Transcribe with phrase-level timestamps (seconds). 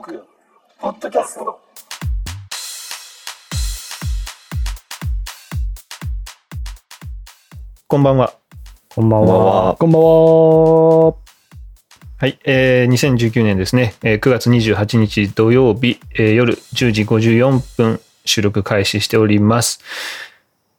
[0.00, 0.24] ーク、
[0.80, 1.60] ポッドキャスト。
[7.86, 8.34] こんばんは。
[8.94, 9.76] こんばんは。
[9.78, 11.14] こんばんは。
[12.18, 19.80] はい、えー、2019年ですね、えー9月28日土曜日、えー夜10時54分収録開始しております。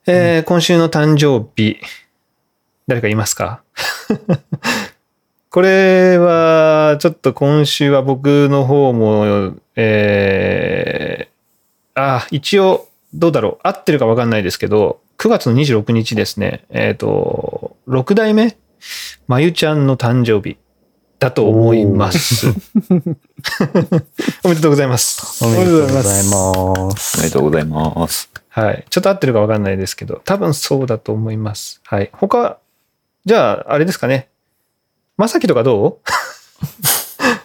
[0.07, 1.79] えー今週の誕生日、
[2.87, 3.61] 誰かいますか？
[5.51, 18.57] これは、ちょっと今週は僕の方も、えー、あ、一応、どうだろう合ってるかわかんないですけど、9月の26日ですね、えっ、と、6代目？
[19.27, 20.55] まゆちゃんの誕生日
[21.19, 22.47] だと思います。
[24.45, 25.43] おめでとうございます。
[25.43, 27.17] おめでとうございます。
[27.17, 28.31] おめでとうございます。
[28.47, 28.85] はい。
[28.89, 31.81] ちょっと合ってるかわかんないですけど、多分そうだと思います。
[31.83, 32.09] はい。
[32.13, 32.57] 他、
[33.25, 34.30] じゃあ、あれですかね。
[35.21, 35.99] まさきとかど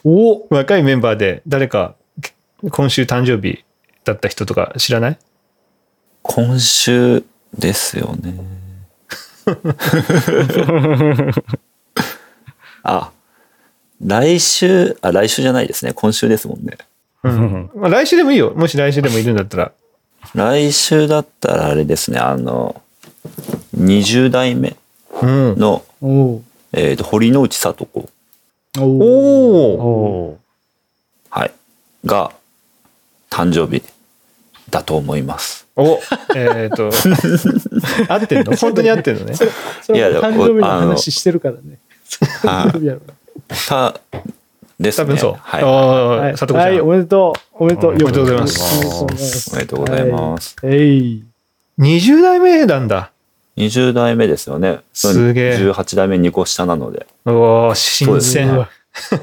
[0.02, 0.08] う？
[0.08, 1.94] お若いメンバーで誰か
[2.70, 3.64] 今週誕生日
[4.06, 5.18] だった人とか知らない？
[6.22, 8.40] 今週ですよね。
[12.82, 13.10] あ、
[14.00, 15.92] 来週、あ、来週じゃないですね。
[15.92, 16.78] 今週ですもんね。
[17.24, 17.70] うん。
[17.74, 18.54] まあ、来週でもいいよ。
[18.56, 19.72] もし来週でもいるんだったら。
[20.34, 22.80] 来週だったらあれですね、あの、
[23.76, 24.76] 20代目
[25.20, 25.58] うん。
[26.76, 28.08] の、おえっ、と、堀之内聡子、
[28.78, 29.80] おおお
[30.30, 30.38] お
[31.30, 31.52] はい、
[32.04, 32.32] が、
[33.30, 33.82] 誕生日
[34.70, 35.66] だと思います。
[35.76, 36.00] お
[36.34, 36.90] えっ、と、
[38.08, 38.56] 合ってんの？
[38.56, 39.34] 本当に合ってんのね。
[39.82, 41.78] それいやは誕生日のあの話してるからね。
[42.42, 43.00] はい誕生日やろ
[43.68, 44.00] た、
[44.80, 45.04] ですね。
[45.04, 45.34] 多分そう。
[45.38, 45.64] はい。
[45.64, 46.62] おーはい、佐藤ちゃん。
[46.62, 47.56] はい、おめでとう。
[47.64, 47.90] おめでとう。
[47.90, 49.50] おめでとうございますおめでとうございます。
[49.52, 50.74] おめでとうございますはい。
[50.74, 51.24] えい。
[51.78, 53.10] 20代目なんだ。
[53.56, 54.80] 20代目ですよね。
[54.92, 57.06] すげえ18代目2個下なので。
[57.24, 58.58] おー新鮮 う。
[58.60, 58.68] わ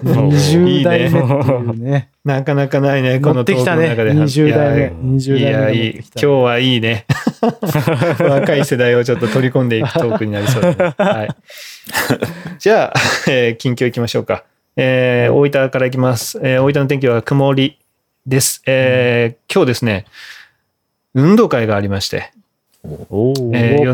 [0.03, 2.09] 20代目っていうね。
[2.25, 3.83] なかなかないね、 こ乗のトークってきたね。
[3.83, 4.13] の中で。
[4.13, 4.79] 20代目。
[4.79, 5.91] いや20いや、代目いい。
[5.93, 6.03] 今。
[6.15, 7.05] 日はいいね。
[8.19, 10.93] 若い世代をちょっと取り込んでいくトークになりそうだね。
[10.97, 11.29] はい。
[12.59, 14.43] じゃあ、えー近況いきましょうか。
[14.77, 16.39] えー大分からいきます。
[16.41, 17.77] えー大分の天気は曇り
[18.25, 18.61] です。
[18.65, 20.05] えー今日ですね、
[21.13, 22.31] 運動会がありまして、
[23.09, 23.93] おえー夜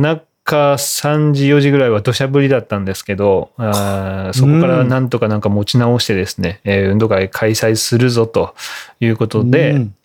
[0.50, 8.56] 中3時4時ぐらいは土砂降りだったんですけどあーそこからなんとかなんか持ち直してですね、えー運動会開催するぞと
[9.00, 9.96] いうことで、うん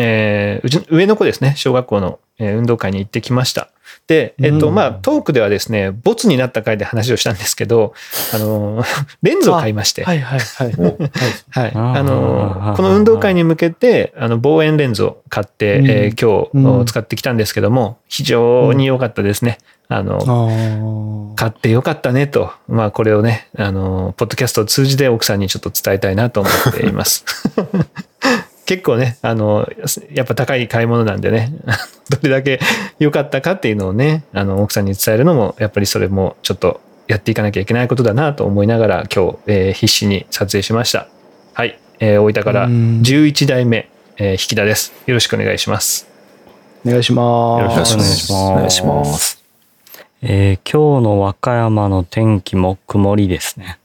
[0.00, 3.70] えーうちの上の子ですね小学校の、えー運動会に行ってきました
[4.06, 7.92] で、えっとうんまあ、トークではですねボツになった回で話をしたんですけど、
[8.34, 8.86] あのー
[9.22, 10.74] レンズを買いまして、はいはいはい。
[10.78, 11.10] おはい。
[11.50, 19.58] はいああの、ーこの運動会に向けて、あの、望遠レンズを買って、うんえー今うん日使ってきたんですけども、非常に良かったですね。
[19.88, 21.36] あの、ああ。
[21.36, 27.24] 買って良かったねと、まあこれをね、あの、ポッドキャストを通じて奥さんにちょっと伝えたいなと思っています。
[28.66, 29.68] 結構ね、あの、
[30.12, 31.52] やっぱ高い買い物なんでね、
[32.10, 32.60] どれだけ
[32.98, 41.06] 良かったかっていうのをね、あの、奥さんに伝えるのも、やっぱりそれもちょっとやっていかなきゃいけないことだなと思いながら今日、えー必死に撮影しました。
[41.54, 41.78] はい。
[42.00, 43.88] えー大分からうん11代目、
[44.18, 44.92] えー引田です。
[45.06, 46.08] よろしくお願いします。
[46.84, 47.62] お願いします。
[47.62, 48.32] よろしくお願いします。
[48.32, 49.44] お願いします。
[50.22, 53.78] えー今日の和歌山の天気も曇りですね。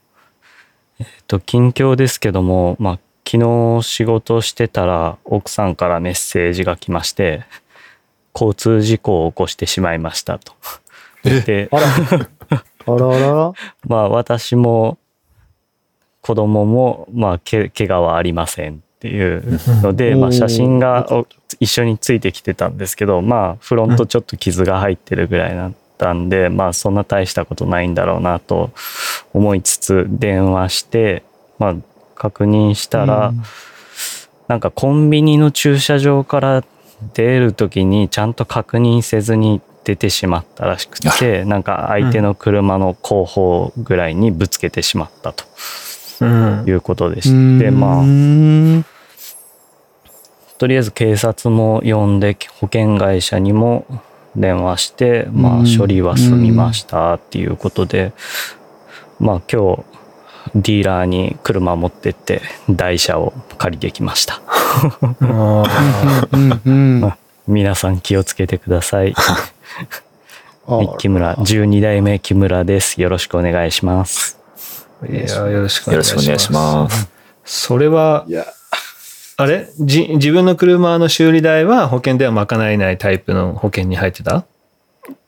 [0.98, 7.44] えっ、と、近況ですけども、まあ、昨日仕事してたら奥さんからメッセージが来まして、
[8.34, 10.52] 交通事故を起こしてしまいましたと。
[11.22, 11.86] で、あら。
[12.84, 13.52] あらあらら。
[13.86, 14.98] まあ私も
[16.20, 19.42] 子供もまあけ怪我はありませんっていう
[19.82, 21.06] ので、うんまあ、写真が
[21.58, 28.70] 一緒についてきてたんですけどまあフロントちょっと傷が入ってるぐらいだったんで、まあそんな大したことないんだろうなと
[29.32, 31.24] 思いつつ電話して
[31.58, 31.74] まあ
[32.22, 33.42] 確認したら、うん
[34.48, 36.64] なんかコンビニの駐車場から
[37.14, 45.44] 出る時にちゃんと確認せずに出てしまったらしくてなんか相手の車の後方ぐらいにぶつけてしまったと
[46.20, 46.72] うんい。
[46.72, 48.04] うことでして、まああ。
[50.58, 53.86] とりあえず警察も呼んで保険会社にも
[54.36, 58.12] 電話して、まうんあ処理は済みましたっていうことで、
[59.18, 59.91] まあ今日
[60.54, 64.40] ディーラーに車持ってって台車を借りてきました。
[67.46, 69.14] 皆さん気をつけてください。
[70.98, 73.00] 木村、12代目木村です。
[73.00, 74.38] よろしくお願いします。
[75.02, 77.08] ーいや、よろしくお願いします。
[77.44, 78.26] それは、
[79.38, 79.68] あれ？
[79.80, 84.44] じ自分の車の修理代は保険では賄えないタイプの保険に入ってた？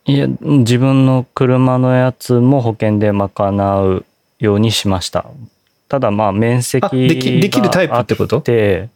[0.04, 4.04] いや、自分の車のやつも保険で賄う
[4.44, 5.26] ようにしました。
[5.88, 8.36] ただまあ面積あできできるタイプってこと？
[8.36, 8.88] があって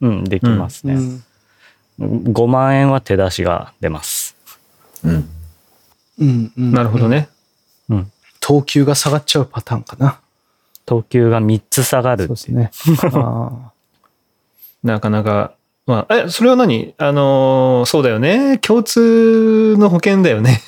[0.00, 1.24] うんできますね、うん
[1.98, 4.36] 5万円は手出しが出ます
[5.04, 5.30] うん。
[6.18, 7.28] うんうんなるほどね。
[7.88, 8.10] うん
[8.40, 10.20] 等級が下がっちゃうパターンかな。
[10.86, 12.70] 等級が3つ下がるそうですね。
[13.14, 13.70] あ
[14.82, 15.54] なかなか。
[15.86, 16.94] まあ、え、それは何？
[16.96, 18.56] あのーそうだよね。
[18.58, 20.62] 共通の保険だよね。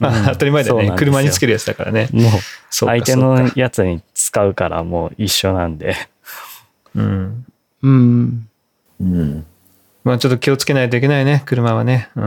[0.00, 0.82] まうん あ、当たり前だよね。
[0.82, 2.08] そうなん車につけるやつだからね。
[2.12, 2.30] もう
[2.70, 5.94] そうか相手のやつに使うからもう一緒なんで
[6.96, 7.46] うん。
[7.84, 8.48] ーうん。
[9.00, 9.46] うん。
[10.02, 11.42] まあ、ちょっと気をつけないといけないね。
[11.46, 12.08] 車はね。
[12.16, 12.20] う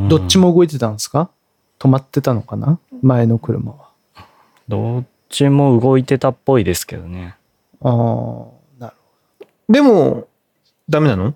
[0.00, 0.08] ん。
[0.08, 1.30] どっちも動いてたんですか？
[1.78, 2.78] 止まってたのかな？
[3.02, 3.78] 前の車は。
[4.68, 7.34] どっちも動いてたっぽいですけどね
[7.82, 8.94] ああ、なる
[9.68, 10.26] でも、
[10.88, 11.34] ダメなの？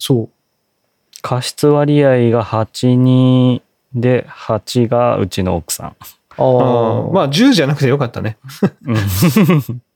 [0.00, 0.28] そう。
[1.22, 3.62] 過失割合が8に
[3.94, 5.86] で8がうちの奥さん。
[5.88, 5.92] あ
[6.38, 6.42] あ。
[7.12, 8.38] まあ、10じゃなくてよかったね。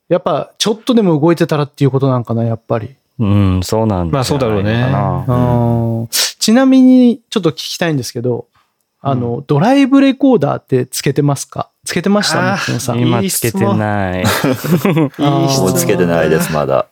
[0.07, 2.95] やっぱ、ちょっとでも動いてたらっていうことなんかな、やっぱり。
[3.17, 4.83] うんそうなんまあそうだろうね。
[4.83, 6.07] あー
[6.37, 8.45] ちなみに、ちょっと聞きたいんですけど、
[9.01, 11.69] あの、ドライブレコーダーってつけてますか？
[11.85, 12.53] つけてました？
[12.53, 12.99] あー松野さん。
[12.99, 14.21] 今つけてない。
[14.21, 15.69] いい質問。
[15.69, 16.87] もうつけてないです、まだ。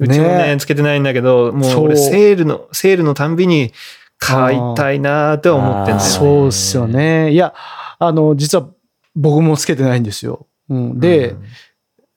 [0.00, 3.72] うちもね、ねつけてないんだけど、もう俺セールの、セールのたんびに
[4.18, 6.02] 買いたいなーって思ってんだよね。
[6.02, 6.88] そうっすよ。
[6.88, 7.32] ね。
[7.32, 7.54] いや、
[7.98, 8.66] あの、実は
[9.14, 10.46] 僕もつけてないんですよ。
[10.70, 11.36] うん、で、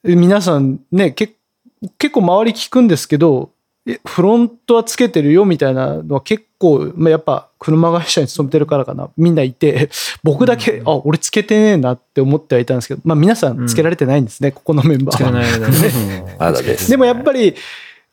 [0.03, 1.35] 皆さんね、け
[1.97, 3.62] 結構周り聞くんですけど、え
[4.05, 9.89] フロントはつけてるよみたいなのは結構、まあ、やっぱ車会社に勤めてるからかな、みんないて、
[10.23, 15.39] 僕だけ、あ、俺つけてねえなって思ってはいたんですけど、まあ皆さんつけられてないんですね、ここのメンバつけてーは。
[15.39, 16.35] ないだね。
[16.39, 16.89] まだです。
[16.89, 17.55] でもやっぱり、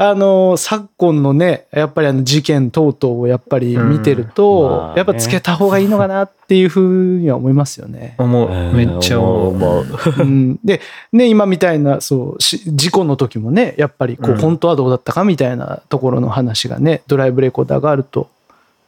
[0.03, 8.15] あの、昨今のね、やっぱりあの事件等々をやっぱり見てるうんとまあ、ねやっぱつけた方がいいのかなっていうふうには思いますよね。
[8.17, 8.75] 思う。
[8.75, 9.55] めっちゃ思う。
[9.55, 9.87] 思う
[10.21, 10.81] うん、で、
[11.13, 18.31] ね、今みたいな、そう、し事故の時もね、やっぱりこう、うん本当はどうだったかみたいなところの話がね、ドライブレコーダーがあると、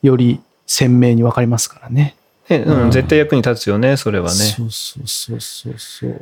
[0.00, 2.16] より鮮明にわかりますからね。
[2.48, 4.34] ねうん、絶対役に立つよね、それはね。
[4.34, 6.10] そうそうそうそうそう。
[6.10, 6.16] だ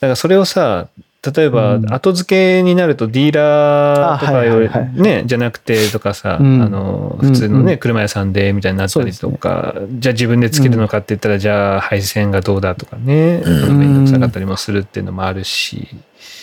[0.00, 0.88] からそれをさ、
[1.32, 1.92] 例えばうん。
[1.92, 4.68] 後付けになるとディーラーとかより
[5.00, 6.62] ね、じゃなくてとかさ、うん。
[6.62, 13.78] あの、普通のね、車屋さんでみたいになったりとか、じゃあ自分でつけるのかって言ったら、じゃあ配線がどうだとかね、うん。
[13.78, 15.88] めんどくさかったりもするっていうのもあるし、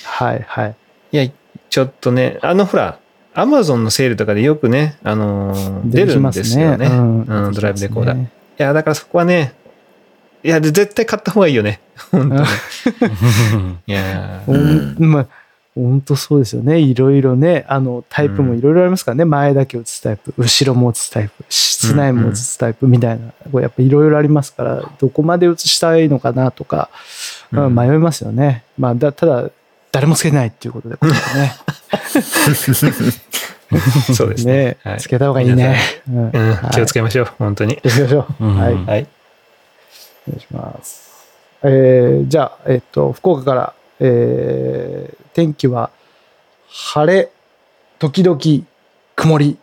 [0.04, 0.76] はいはい。
[1.12, 1.30] いや、
[1.70, 3.00] ちょっとね、あのほら、
[3.34, 6.88] アマゾンのセールとかでよくね、あのー出るんですよね。
[6.88, 8.16] ドライブレコーダー。
[8.16, 8.31] いね。
[8.58, 9.54] や、だからそこはね、
[10.45, 11.80] いや、絶対買った方がいいよね。
[12.12, 12.42] 本当に。
[13.88, 15.27] いやほ んまあ、
[15.74, 16.80] 本当そうですよね。
[16.80, 19.25] いろいろね、あの、タイプもいろいろありますからね。
[19.25, 26.89] 前だけ映すタイプ、後ろも映すタイプ、室内も映すタイプみたいな、こうやっぱいろいろありますから、どこまで映したいのかなとか、
[27.51, 28.63] うんうん迷いますよね。
[28.77, 29.50] まあ、だただ、
[29.92, 31.56] 誰もつけてないっていうことで、こ れね。
[34.13, 34.53] そうですね。
[34.53, 35.77] ね、はいつけた方がいいね。
[36.07, 36.31] うん
[36.71, 37.77] 気をつけましょう、本当に。
[37.81, 38.44] 気をつけましょう。
[38.45, 39.07] はい。
[40.27, 41.13] お願いします。
[41.63, 45.89] えーじゃあ、えっと、福岡から、えー天気は
[46.69, 47.30] 晴れ、
[48.00, 48.39] 時々
[49.16, 49.57] 曇り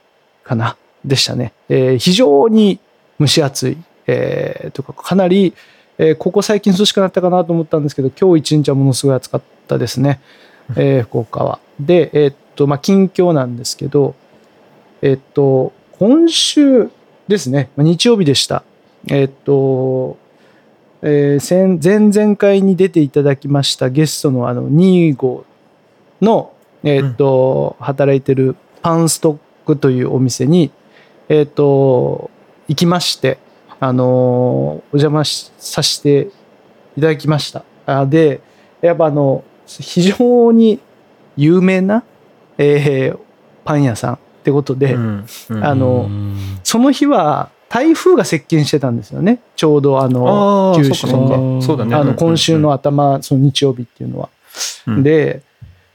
[0.44, 1.52] かな、でしたね。
[1.68, 2.78] えー非常に
[3.20, 5.54] 蒸し暑い、えーとか、かなり、
[5.98, 10.20] えーここ最近涼しくなったかなと思ったんですけど、今日一日はものすごい暑かったですね、
[10.76, 11.58] えー福岡は。
[11.80, 14.14] で、えーっと、まあ、近況なんですけど、
[15.00, 16.90] えーっと、今週
[17.28, 18.62] ですね、日曜日でした。
[19.08, 20.18] えーっと、
[21.02, 25.44] えー先前々回に出ていただきましたゲストのあのニーゴ
[26.20, 26.52] の、
[26.84, 30.70] えーっと働いてるパンストックというお店に、
[31.28, 32.30] えーっと
[32.68, 33.38] 行きまして、
[33.80, 36.30] あのーお邪魔しさせて
[36.96, 37.64] いただきました。
[37.86, 38.40] あで
[38.80, 40.78] やっぱあの非常に
[41.36, 42.04] 有名な、
[42.58, 43.18] えー
[43.64, 45.26] パン屋さんってことで、うん。
[45.50, 45.64] うん。
[45.64, 46.36] あのうん。
[46.64, 49.40] その日は台風が接近してたんですよね。
[49.56, 51.28] ちょうどあの九州そう
[51.60, 51.94] か、そうだね。
[51.94, 54.28] あの今週の頭、その日曜日っていうのは。
[54.88, 55.02] うん。
[55.02, 55.40] で、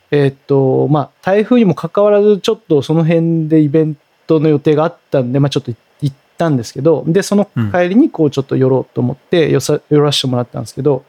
[0.10, 11.03] えーっと、まあ、台風にもかかわらず、ちょっとその辺でイベントの予定があったんで、まあ、ちょっと行ったんですけど、で、その帰りに、こう、ちょっと寄ろうと思って、よさ寄らせてもらったんですけど、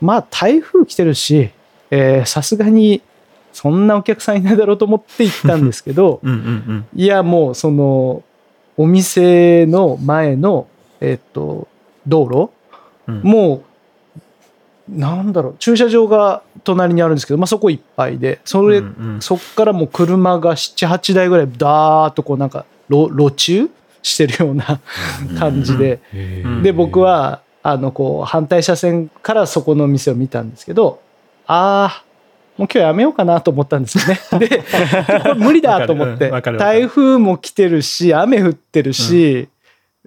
[0.00, 1.50] まあ、台風来てるし、
[1.90, 3.02] えーさすがに、
[3.52, 6.40] そんなお客さんいないだろうと思って行ったんですけど、うんうんう
[6.72, 6.86] ん。
[6.94, 8.22] いや、もう、その、
[8.78, 10.68] お店の前の、
[11.00, 11.68] えーっと、
[12.06, 12.50] 道路、
[13.06, 13.20] うん。
[13.22, 13.64] も
[14.88, 19.20] う、なんだろう、駐車場が隣にあるんですけど、まあ、そこいっぱいで、それ、うんうん。
[19.20, 23.68] そっからもう車が7、8台ぐらい、ダーッとこうなんか、路路中
[24.02, 24.80] してるような
[25.38, 26.16] 感じで、う
[26.48, 26.62] ん。
[26.62, 31.00] で、僕は、あの、こう、反対車線からそこの店を見たんですけど、
[31.46, 32.04] ああ、
[32.58, 34.20] もう今日やめようかなと思ったんですよね。
[34.46, 34.64] で、
[35.36, 36.30] 無理だと思って。
[36.58, 39.48] 台風も来てるし、雨降ってるし、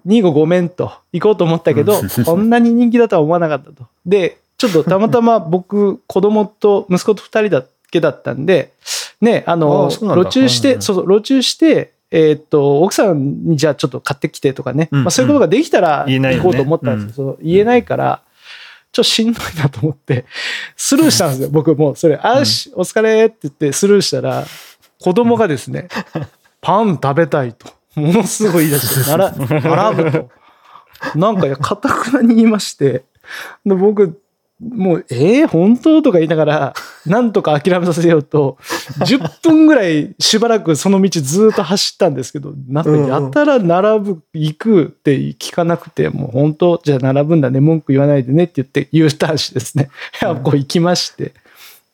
[0.06, 0.92] 2号ごめんと。
[1.12, 3.86] 行こうと思ったけど、こんなに人気だとは思わなかったと。
[4.04, 8.72] で、ちょっとたまたま僕、子供と息子と2人だけだったんで、
[9.22, 18.20] ね、ああの、路中して、うんそうそう、路中して、えーっと、奥さんにじゃあちょっと買ってきてとかね、うんまあそういうことができたら行こうと思ったんですけど、言えないから、
[18.92, 20.26] ちょっとしんどいなと思って、
[20.76, 24.44] スルーしたんですよ、僕もうそれ、あーし、お疲れって言ってスルーしたら、
[25.00, 25.88] 子供がですね、
[26.60, 30.30] パン食べたいと、ものすごい言い出して、なら、並ぶと。
[31.16, 33.04] なんか、いや、かたくなに言いまして、
[33.64, 34.21] で僕、
[34.70, 36.02] もう、えー、本当？
[36.02, 38.58] とか言いながら、 なんとか諦めさせようと、
[39.00, 49.90] 10分ぐらいしばらくその道ずっと走ったんですけど、なんかやたら並ぶ、行くって聞かなくて、もう本当、じゃあ並ぶんだね、文句言わないでねって言って U ターンしてですね、
[50.44, 51.32] こう行きまして、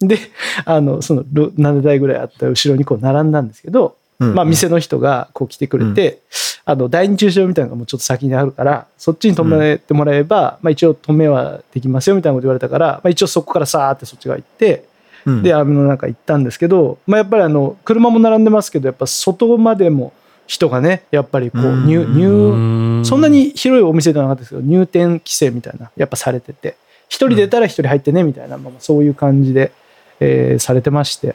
[0.00, 0.18] で、
[0.64, 6.22] あの、そのろ7台ぐらいあった後ろにこう並んだんですけど、うんまあ店の人がこう来てくれて、
[6.68, 14.84] あの、第二駐車場みたいなのがもうちょっと先にあるから、そっちに止めてもらえば、まあ一応止めはできますよみたいなこと言われたから、まあ一応そこからさーってそっち側行って、
[15.24, 15.42] うん。
[15.42, 20.12] で、網の中行ったんですけど、まあやっぱりあの、車も並んでますけど、やっぱ外までも
[20.46, 21.86] 人がね、やっぱりこう、うん。
[21.86, 26.76] 入、入、そんなに広いお店ではなかったですけど、入店規制みたいな、やっぱされてて、
[27.08, 29.72] 一人出たら一人入ってね、みたいな、まあ、そういう感じで、
[30.20, 31.34] えーされてまして。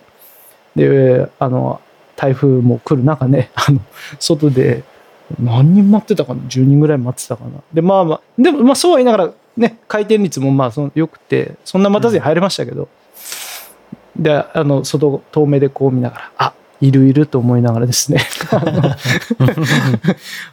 [0.75, 1.81] で、あの、
[2.15, 3.79] 台風も来る中ね、あの、
[4.19, 4.83] 外で、
[5.39, 7.61] 何人待ってたかな ?10 人ぐらい待ってたかな？
[7.73, 12.89] で、まあまあ、でも、まあそうは言いながら、ね、回転率もまあその良くて、そんな待たずに入れましたけど、
[14.15, 18.95] で、あの、外、遠目でこう見ながら、あ、いるいると思いながらですね、 あの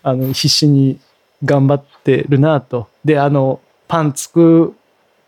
[0.02, 0.98] あの必死に
[1.44, 2.88] 頑張ってるなと。
[3.04, 4.74] で、あの、パン作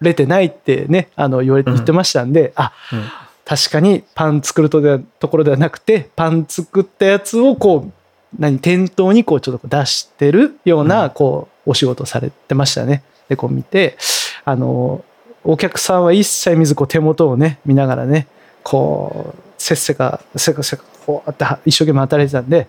[0.00, 1.76] れてないってね、あの言われてうん。
[1.76, 3.04] 言ってましたんで、あ、うん。
[3.44, 7.92] 確かにパン作るとでところではなくて、パン作ったやつをこう、
[8.38, 13.02] 何、店頭にこうちょっと出してるような、こう、お仕事されてましたね。
[13.28, 13.96] で、こう見て、
[14.44, 15.04] あの、
[15.44, 18.26] お客さんは一切見ず、こう手元をね、見ながらね、
[18.62, 22.68] こう、せっせか、せかせか、こうやっては一生懸命働いてたんで、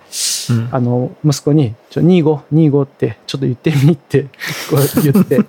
[0.52, 0.70] うん。
[0.72, 4.24] あの、息子に、ちょ、25、25って、ちょっと言ってみって、
[4.70, 5.40] こう言って、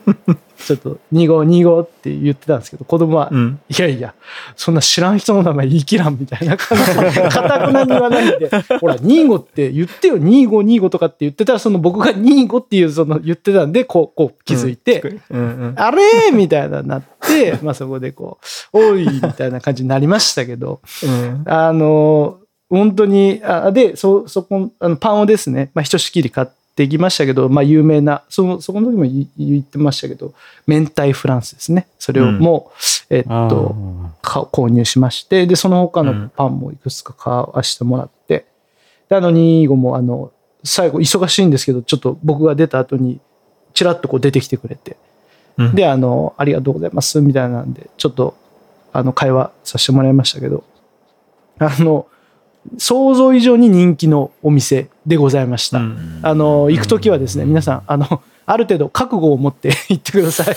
[0.65, 3.61] ちょっと、25、25って言ってたんですけど、子供は、うん。
[3.69, 4.15] いやいや、
[4.57, 18.39] そんな知らん人の名前言い切らんみたいな感じで、かたくなに言わないで、ほら、25って言ってよ、25、25とかって言ってたら、その僕が25っていう、その言ってたんで、こう、こう気づいて、うんうんあれみたいななって、まあそこでこ
[18.73, 21.43] う、おいみたいな感じになりましたけど、うん。
[21.47, 22.39] あの、
[22.71, 30.35] 本当に、あで、そ、そこ、あのパンをですね、まあ、ひとしきり買ってきましたけど、まあ、有名な、その、そこの時も言言ってましたけど、
[30.67, 31.87] 明太フランスですね。
[31.99, 32.73] それをも
[33.11, 33.75] う、えっと、
[34.23, 38.47] か購入しまして、で、その他のパンもいくつか買わしてもらって、
[39.09, 40.33] で、あの、2号も、あの、
[40.65, 43.21] 最後、忙しいんですけど、ちょっと僕が出た後に、
[43.75, 44.97] ちらっとこう出てきてくれて、
[45.59, 45.75] うん。
[45.75, 48.35] で、あの、ありがとうございます、みたいなんで、ちょっと、
[48.93, 50.65] あの、会話させてもらいましたけど、
[51.59, 52.07] あの、
[52.79, 55.79] 想像以上に人気のお店でございました。
[55.79, 60.57] うんあの、行くときはですね、皆さん、あの、ある程度覚悟を持って 行ってください。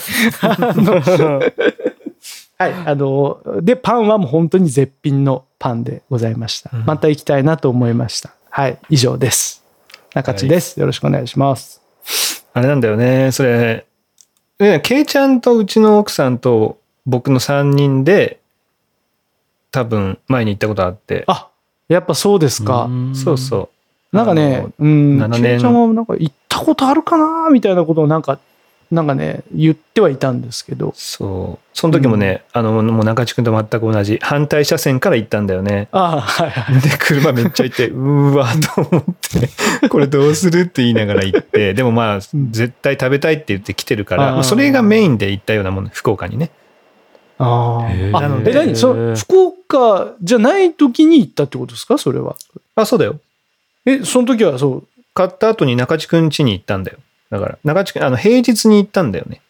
[2.60, 6.70] はい、あの、で、パンはもう本当に絶品のパンでございました。
[6.72, 8.32] うんまた行きたいなと思いました。
[8.50, 9.64] はい、以上です。
[10.14, 10.80] 中地です。
[10.80, 11.80] よろしくお願いします。
[12.52, 13.86] あれなんだよね、それ。
[14.58, 18.40] ね、ケイちゃんとうちの奥さんと僕の3人で、
[19.70, 21.24] 多分前に行ったことあって。
[21.28, 21.48] あ、
[21.88, 22.88] やっぱそうですか。
[23.14, 23.70] そうそ
[24.12, 24.16] う。
[24.16, 28.38] なんかねうん、7年ちゃんもなんか行ったことあるかなみたいなことをなんか、
[28.90, 30.94] なんかね、言ってはいたんですけど。
[30.96, 31.66] そう。
[31.74, 35.88] その時もね、あの、もう中地君と全く同じ、反対車線から行ったんだよね。
[35.92, 36.80] ああ、はいはい。
[36.80, 39.04] で、車めっちゃ行って、 うーわ、と思っ
[39.80, 46.50] て、これどうするって言いながら行って、でもまあ、絶対食べたいって言って来てるから、それがメインで行ったようなもの、福岡にね。
[47.38, 47.80] あ
[48.14, 48.18] あ。
[48.18, 48.76] あなのでえ、何？
[48.76, 51.98] その福岡じゃない時に行ったってことですか？
[51.98, 52.36] それは。
[52.74, 53.20] あ、そうだよ。
[53.86, 54.84] え、その時はそう。
[55.14, 56.98] 買った後に中地君家に行ったんだよ。
[57.30, 59.40] だから、中地君、あの、平日に行ったんだよね。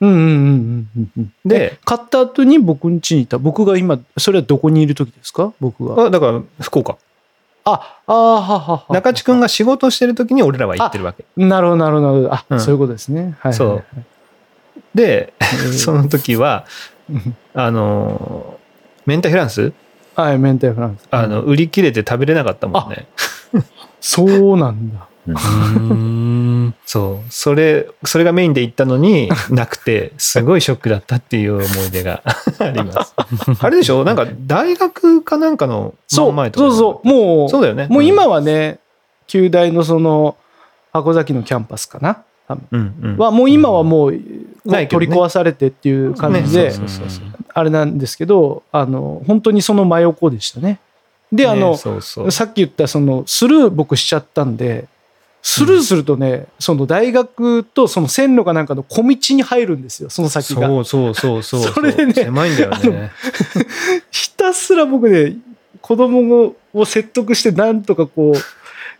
[0.00, 1.32] うんうんうんうんうんうん。
[1.44, 3.38] で、買った後に僕ん家にいた？
[3.38, 5.52] 僕が今、それはどこにいる時ですか？
[5.60, 6.06] 僕が。
[6.06, 6.96] あだから、福岡。
[7.64, 8.86] あ、ああ、ははは。
[8.90, 11.24] 中地君が仕事してる時に俺らは行ってるわけ。
[11.36, 12.34] なるほど、なるほどなるほど。
[12.34, 13.36] あ、うんそういうことですね。
[13.38, 13.54] はい。
[13.54, 14.02] そうはいで、は
[15.00, 15.32] い
[15.72, 16.66] その時は、
[17.54, 18.58] あの、
[19.06, 19.72] メンタフランス？
[20.14, 21.06] はい、明太フランス。
[21.10, 23.06] あの、売り切れて食べれなかったもんね。
[24.00, 25.08] そうなんだ。
[25.26, 26.74] うーんん。
[26.84, 27.30] そう。
[27.32, 32.22] それ、それがメインで行ったのになくて、すごいショックだったっていう思い出が
[32.58, 33.14] あります。
[33.60, 34.04] あれでしょ？
[34.04, 35.94] なんか大学かなんかの
[36.34, 37.86] 前とかそうそうもうそうだよね。
[37.88, 38.80] もう今はね
[39.28, 40.36] 旧大のその
[40.92, 42.24] 箱崎のキャンパスかな
[42.56, 43.16] 多分うん、うん。
[43.18, 44.20] はもう今はもう取
[45.06, 46.72] り壊されてっていう感じで
[47.54, 50.80] あれなんですけどあの本当にその真横でしたね
[51.32, 51.76] であの。
[51.76, 54.86] さっき言ったそのスルー僕しちゃったんで
[55.42, 61.60] スルーするとね、その大学とその線路かなんかの小道に入るんですよその先がそうそうそうそう。
[61.62, 63.10] それでね狭いんだよね。
[64.12, 65.36] ひたすら僕ね
[65.80, 68.34] 子供を説得してなんとかこう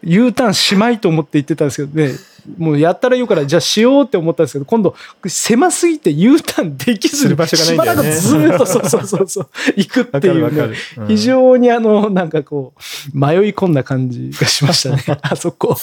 [0.02, 2.12] U ターンしまいと思って言ってたんですけどね
[2.58, 4.94] もうやったら言うからじゃあしようって思ったんですけど今度
[5.26, 8.20] 狭すぎて U ターンできずする場所がないんだよね。
[8.20, 10.76] しばらくずーっとそうそうそうそう行くっていうね。
[11.08, 12.72] 非常にあのなんかこ
[13.14, 15.76] う迷い込んだ感じがしましたね あそこ。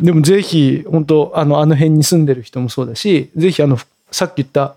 [0.00, 3.78] でもぜひ本当あのあの辺に住んでる人もそうだしぜひあの
[4.10, 4.74] さっき言った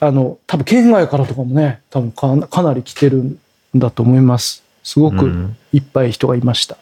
[0.00, 3.38] あの多分県外からとかもね多分かなり来てるん
[3.74, 4.62] だと思います。
[4.82, 5.56] すごくうん。
[5.72, 6.78] いっぱい人がいました。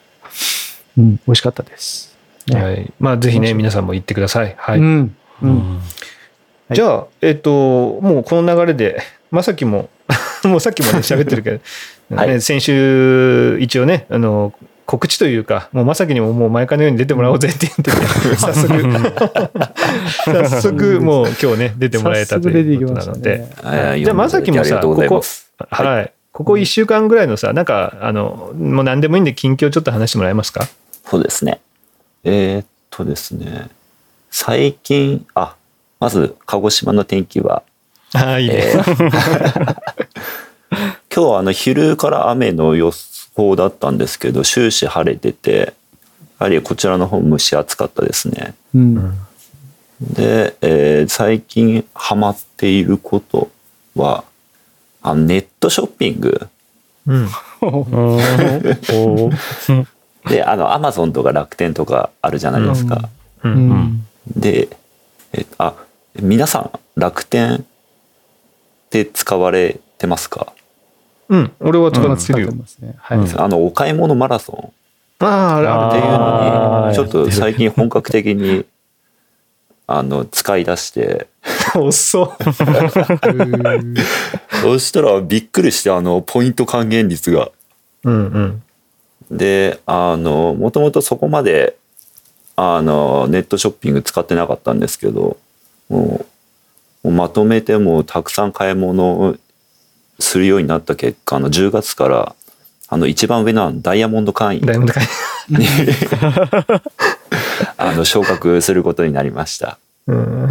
[0.96, 2.15] うん、美味しかったです、
[2.48, 2.92] ねはい。
[2.98, 4.54] まあぜひね、皆さんも行ってください。
[4.58, 4.78] はい。
[4.78, 5.80] うんうん
[6.68, 9.00] はいじゃあ、えっ、と、もうこの流れで、
[9.30, 9.88] まさきも、
[10.42, 11.60] もうさっきもね、喋ってるけど、
[12.16, 14.52] はいね、先週、一応ね、あの、
[14.84, 18.68] 告知というか、もうまさきにももう毎回のように出てもらおうぜって言ってて、早速、
[20.24, 25.52] 早速もう今日ね、出てもらえたということなので、はいじゃあまさきもさ、ありがとうございます。
[25.70, 26.12] はい。
[26.32, 30.68] ここ1週間ぐらいのさ、なんか、あの、もう何でもいいんで、近況ちょっと話してもらえますか？
[31.04, 31.60] そうですね。
[32.28, 33.68] えーっとですね。
[34.30, 35.54] 最近、あ、
[36.00, 37.62] まず、鹿児島の天気は、
[38.40, 38.48] い。
[38.50, 39.76] えー
[41.14, 42.92] 今日はあの昼から雨の予
[43.34, 45.72] 報だったんですけど終始晴れてて
[46.38, 48.54] やはりこちらの方蒸し暑かったですね。
[48.74, 49.18] うん
[50.00, 53.50] で、えー最近ハマっていること
[53.94, 54.24] は
[55.00, 56.48] あのネットショッピング
[57.06, 57.28] うん。
[60.26, 63.08] お であのアマゾンとか楽天とかあるじゃないですか。
[63.44, 63.48] う。
[63.48, 64.68] うんんで
[65.32, 65.74] えあ
[66.20, 67.60] 皆さん楽天っ
[68.90, 70.52] て使われてますか、
[71.28, 71.52] うん。
[71.60, 72.52] 俺は使ってるよ。
[72.54, 74.72] ますねはい、うんあのお買い物マラソン
[75.18, 78.64] ああ、あるあるっていうのにちょっと最近本格的に
[79.88, 81.28] あの使い出して
[81.74, 82.30] 遅っ。
[84.62, 87.50] そしたらびっくりしてあのポイント還元率が。
[88.04, 88.62] うんうん。
[89.30, 91.76] であのもともとそこまで
[92.56, 95.36] あのネットショッピング使ってなかったんですけど
[95.88, 96.24] も
[97.04, 99.36] うまとめてもうたくさん買い物を
[100.18, 102.34] するようになった結果あの10月から
[102.88, 105.04] あの一番上のダイヤモンド会員ダイヤモンド会
[105.50, 105.66] 員に
[107.76, 109.78] あの昇格することになりました。
[110.06, 110.48] うん。
[110.48, 110.50] っ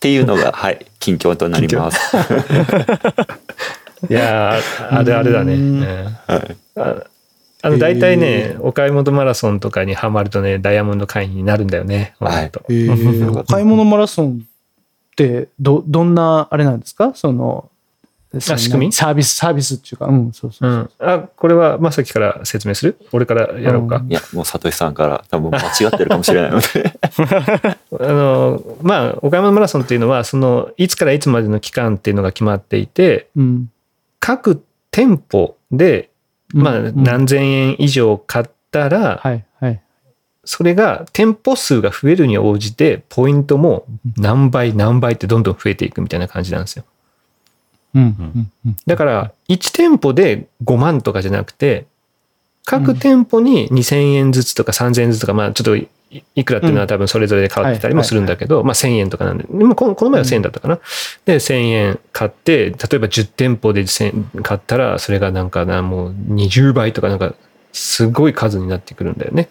[0.00, 2.16] ていうのが、はい、近況となります。
[4.08, 5.54] いやーあるあるだね。
[5.54, 6.56] うんうんはい、
[7.62, 12.14] ああの、大体ね、お買い物マラソンとかにハマるとね、ダイヤモンド会員になるんだよね。
[12.20, 12.52] はい。
[13.32, 14.46] お買い物マラソン
[15.12, 17.12] ってどどんなあれなんですか？
[17.14, 17.68] その
[18.38, 18.92] その仕組み？
[18.92, 20.90] サービスサービスっていうかうんそうそうう、ん。
[20.98, 22.96] あ、これはまさきから説明する？
[23.10, 23.96] 俺からやろうか。
[23.96, 24.10] うん。
[24.10, 26.92] いや、もう、さとしさんから多分間違ってるかもしれないので。
[28.00, 33.70] あの、まあ、お買い物マラソンっていうのは、その、いつからいつまでの期間っていうのが決まっていて、うん。
[34.20, 36.10] 各店舗で、
[36.54, 37.02] まあ、うん。
[37.02, 39.80] 何千円以上買ったら、はいはい。
[40.44, 43.84] それが店舗数が増えるに応じて、ポイントも
[44.16, 46.84] 何倍何倍ってどんどん増えていくみたいな感じなんですよ。
[47.94, 48.76] うんうんうん。
[48.86, 51.86] だから、1店舗で5万とかじゃなくて、
[52.64, 60.78] 各店舗に2000円ずつとか3000円ずつとか、まあちょっといいくらっていうのは多分それぞれで変わってたりもするんだけど、まあ1000円とかなんで、でもこの前は1000円だったかな。
[61.26, 64.04] で、1000円買って、例えば10店舗で1000
[64.36, 67.34] 円買ったら、それがなんかな、もう20倍とかなんか、
[67.72, 69.48] すごい数になってくるんだよね。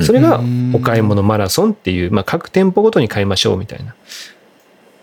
[0.00, 0.40] それが
[0.74, 3.94] お買い物マラソンっていう、まあ各店舗ごとに買いましょうみたいな。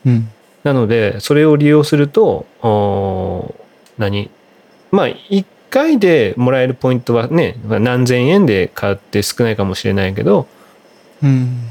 [0.06, 0.30] うん
[0.64, 3.64] なので、それを利用すると、おー
[3.98, 4.30] 何？
[4.92, 10.48] まあ、1回でもらえるポイントはね、まあ何千円で買って少ないかもしれないけど、
[11.24, 11.68] うん。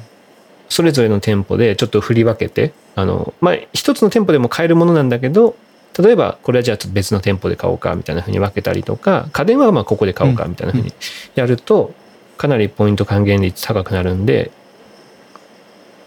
[0.68, 5.56] それぞれの店舗でちょっと振り分けて、あの、まあ、一つの店舗でも買えるものなんだけど、
[5.98, 10.92] 例えば、これはじゃあちょっと別の店舗で買おうかみたいな風に分けたりとか、家電はまあここで買おうかみたいな風に
[11.34, 11.92] やると、
[12.38, 14.52] かなりポイント還元率高くなるんで、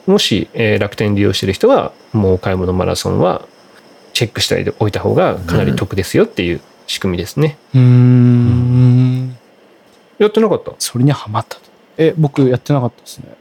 [0.07, 3.45] もし、えー楽天利用してる人は、もうお買い物マラソンは
[4.13, 7.57] チェックしておいた方がかなり得ですよっていう仕組みですね。
[7.73, 9.37] うーん。
[10.17, 10.71] やってなかった？
[10.79, 11.61] それにはまったと。
[11.97, 13.35] え、僕やってなかったですね。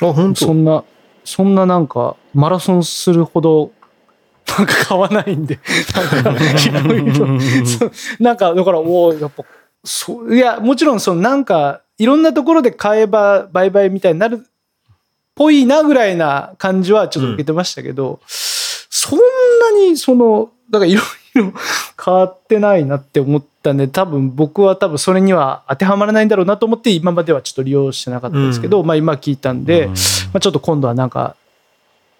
[0.00, 0.46] あ、本当？
[0.46, 0.84] そんな、
[1.24, 3.70] そんななんか、マラソンするほど、
[4.58, 5.60] なんか買わないんで、
[6.24, 7.26] なんか、いろいろ
[8.18, 9.44] なんか、だから、おおやっぱ、
[9.84, 14.50] そう、いや、もちろん、そのなんか、いろんなところで買えば売買みたいになるっ
[15.34, 19.24] ぽいなぐらいな感じはちょっと受けてましたけど、そんな
[19.86, 21.02] に、その、だからいろ
[21.34, 21.52] いろ
[22.04, 29.94] 変わってないなって思ったんで、多分僕は多分それには当てはまらないんだろうなと思って、今まではちょっと利用してなかったんですけど、まあ今聞いたんで、ま
[30.38, 31.36] あ、ちょっと今度はなんか、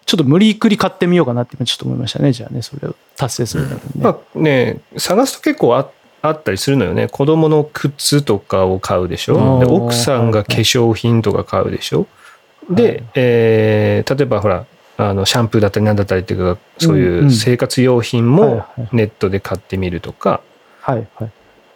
[0.07, 2.33] ちょっと無理くり買ってみようかなって今ちょっと思いましたね。
[2.33, 4.05] じゃあね、それを達成するためにね。
[4.05, 5.89] まあね、探すと結構あ
[6.23, 7.09] あったりするのよね。
[7.09, 9.59] 子供の靴とかを買うでしょ？
[9.59, 12.07] で奥さんが化粧品とか買うでしょ？
[12.71, 14.65] で、えー例えばほら、
[15.09, 20.41] あのシャンプーだったりなんだったりっていうか、そううんいううん生活用品はいもはいネットで買ってみるとか、
[20.81, 21.27] はいは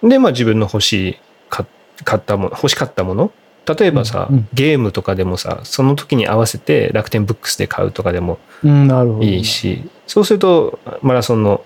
[0.03, 0.09] い。
[0.09, 1.17] で、まあ自分の欲しい、
[1.49, 1.67] 買
[2.05, 3.33] 買ったもの、欲しかったもの。
[3.67, 8.39] 例えばさ、うんうんゲームとかでもさ、その時に合わせて楽天ブックスで買うとかでも。
[9.21, 11.65] いいし、そうするとマラソンの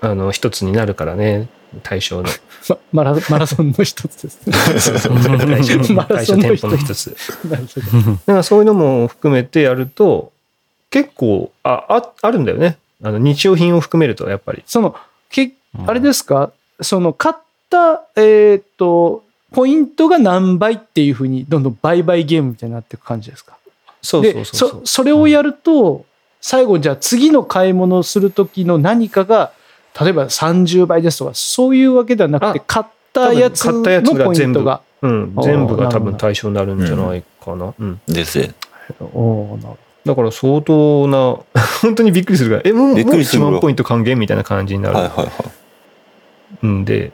[0.00, 1.48] あの一つになるからね、
[1.82, 2.28] 対象の。
[2.92, 4.52] ま マラマラソンの一つですね。
[4.78, 5.18] そうそう
[6.08, 7.16] 対象店ソンの一つ舗の一つ。
[7.48, 10.32] だからそういうのも含めてやると、
[10.92, 12.78] 結構、あ、ああるんだよね。
[13.02, 14.62] あの日用品を含めると、やっぱり。
[14.66, 14.94] その、
[15.30, 15.52] け
[15.86, 17.34] あれですか、その、買っ
[17.68, 23.56] た、えっ、と、ポイントが何倍っていうふうに、どんどん売買ゲームみたいになっていく感じですか？
[24.02, 24.86] そうそうでそうそうそ。
[24.86, 26.04] それをやると、
[26.42, 29.52] 最後じゃあ次の買い物をする時の何かが
[29.98, 34.82] 例えば30倍ですとかそういうわけではなくてあ買ったやつ多分買ったやつのポイが全部ントが。
[35.02, 37.74] うん、全部が多分対象になるんじゃないかな。
[37.78, 38.00] うん。
[38.06, 38.54] ですね。
[39.00, 41.36] おーなるほだから相当な、
[41.82, 45.30] 本当にびっくりするから、え、もう、もう1びっくりするわ万ポイント還元みたいな感じになるはいはいは
[46.62, 46.66] い。
[46.66, 47.12] んで、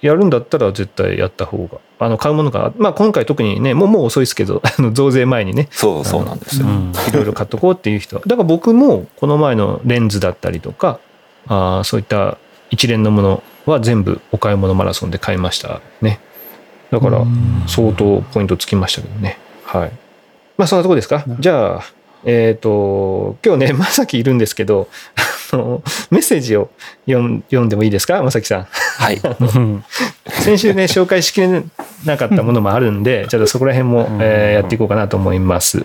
[0.00, 1.78] やるんだったら絶対やった方が。
[1.98, 6.66] あの、買うものが、まあ今回特にね、もうもう遅いですけど、 あの増税前にね、そうそうなんですよ。
[7.08, 8.22] いろいろ買っとこうっていう人は。
[8.26, 10.98] だから僕もこの前のレンズだったりとか、
[11.46, 12.36] あーそういった
[12.70, 16.20] 一連のものは全部お買い物マラソンで買いましたね。
[16.90, 17.22] だから
[17.66, 19.38] 相当ポイントつきましたけどね。
[19.64, 19.92] はい。
[20.58, 21.24] まあそんなとこですか？
[21.40, 21.82] じゃあ、
[22.26, 24.88] えっ、と、今日ね、まさきいるんですけど、
[25.52, 26.70] あの、メッセージを
[27.06, 28.22] 読ん読んでもいいですか？
[28.22, 28.64] まさきさん。
[28.64, 29.20] はい。
[30.42, 31.62] 先週ね、紹介しきれ
[32.04, 35.84] なかったものもあるんで、ちょっとそこら辺も、えーやっていこうかなと思います。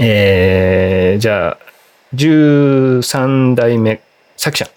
[0.00, 1.58] えーじゃあ、
[2.14, 4.00] 13代目、
[4.36, 4.68] さきちゃん。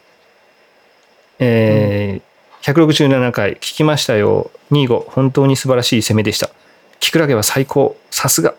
[1.40, 2.26] えー
[2.74, 4.50] 167回聞きましたよ。
[4.72, 6.50] 25、本当に素晴らしい攻めでした。
[7.00, 7.96] キクラゲは最高。
[8.10, 8.56] さすが。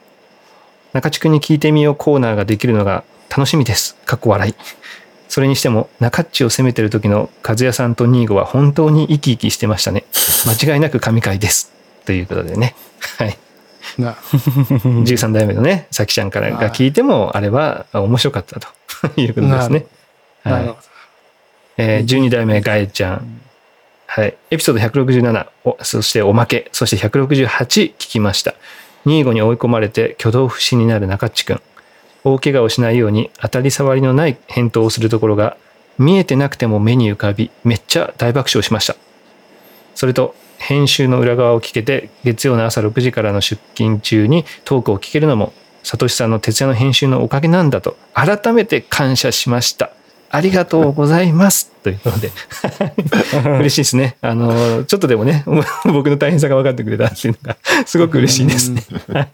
[0.97, 3.97] 中地区に聞いてみようコーナーができるのが楽しみです。
[4.07, 4.55] かっこ笑い。
[5.29, 10.05] それにしても、中っちを攻めてる時の和也さんとニーゴは本当に生き生きしてましたね。
[10.47, 11.71] 間違いなく神回です。
[12.07, 12.75] ということでね。
[13.19, 13.37] はい。
[13.99, 14.13] どな
[15.05, 18.69] 13代目のね、さきちゃんからが聞いても、あれはあ面白かったと
[19.21, 19.87] いうことですね。
[20.45, 20.79] はいなるほど。
[21.79, 23.41] えー12代目ガエちゃん。
[24.07, 24.35] はい。
[24.51, 28.55] エピソード167、おそしておまけ、そして168聞きました。
[29.07, 31.63] ニーゴに追い込まれて挙動不審になる中っちくん。
[32.25, 35.57] 大怪我をしないように当たり障りのない返答をするところが
[35.99, 38.97] 見えてなくても目に浮かび、めっちゃ大爆笑しました。
[39.95, 49.91] それと、編集の裏側を聞けて、月曜の朝6時からの出勤中にトークを聞けるのも、サトシさんの徹夜の編集のおかげなんだと、改めて感謝しました。
[50.31, 51.71] ありがとうございます。
[51.83, 52.31] ということで、
[53.61, 54.17] 嬉しいですね。
[54.21, 55.45] あの、ちょっとでもね、
[55.85, 58.83] 僕の大変さが分かってくれたっていうのが、すごく嬉しいですね。
[59.13, 59.29] はい。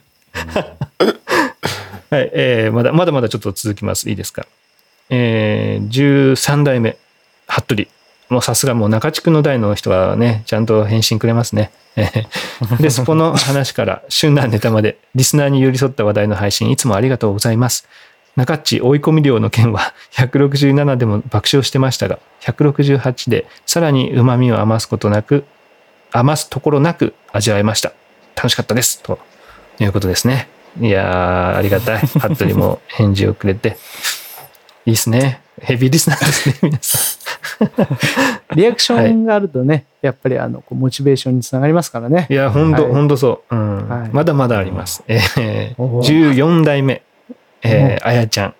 [2.11, 4.09] はい、えーまだ、まだまだちょっと続きます。
[4.11, 4.47] いいですか？
[5.09, 5.89] えー、
[6.35, 6.97] 13代目、
[7.49, 7.89] 服部。
[8.29, 11.71] もうさすがもう中地区の代の人はね、ちゃんと返信くれますね。
[11.97, 17.87] えーで、そこの話から旬なネタまで、リスナーに寄り添った話題の配信、いつもありがとうございます。
[18.37, 25.45] 中っち追い込み量の件は 167でも爆笑してましたが、168でさらに旨味を余すことなく、
[26.13, 27.93] 余すところなく味わえました。
[28.37, 29.03] 楽しかったです。
[29.03, 29.19] と
[29.79, 30.49] いうことですね。
[30.81, 31.99] いやー、ありがたい。
[32.07, 33.77] 服部も返事をくれて。
[34.85, 35.41] いいですね。
[35.61, 37.19] ヘビーリスナーですね、 皆さ
[38.57, 42.33] リアクションがあるとね、やっぱりあのこうモチベーションにつながりますからねん。
[42.33, 42.35] い。
[42.35, 43.55] や、ほんと、はいほんとそう。
[43.55, 45.05] うんはいまだまだあります。
[45.07, 47.03] えー14代目、
[47.63, 48.55] えー、あやちゃん。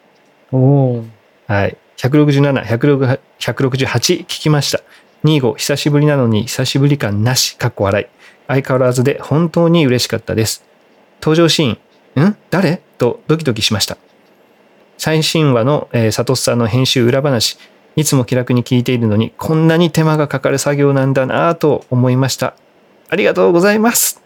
[0.53, 1.05] おー
[1.47, 1.77] はい。
[1.97, 4.81] 167、168 168聞きました。
[5.25, 8.07] 25、久しぶりなのに久しぶり感なし、かっこ笑い。
[8.49, 10.65] 相変わらずで本当に嬉しかったです。
[11.21, 11.79] 登場シー
[12.21, 12.37] ン、ん？
[12.51, 12.83] 誰？
[12.99, 13.97] とドキドキしました。
[14.99, 17.59] 最新話の、えー、サトスさんの編集裏話、
[17.97, 22.55] いつも気楽に聞いているのに、こんなに手間がかかる作業なんだなぁと思いました。
[23.09, 24.22] ありがとうございます。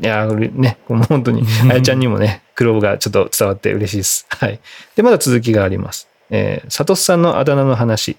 [0.00, 4.26] いやー、ね、もう本当に、あやちゃんにもね、苦労がちょっと伝わって嬉しいです。
[4.30, 4.60] はい。
[4.94, 6.08] で、まだ続きがあります。
[6.30, 8.16] えー、サトスさんのあだ名の話。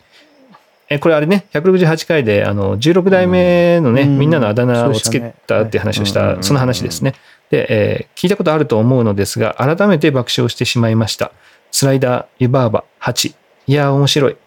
[0.90, 7.14] えーこれあれね、168回で、あの、16代目のね、うんみんなのあだ名をつけたっていう話をしはいた、その話ですね。
[7.52, 11.32] で、えー聞いたことあると思うのですが、改めて爆笑してしまいました。
[11.72, 13.36] スライダー、湯婆婆、8。
[13.68, 14.38] いやー、面白い。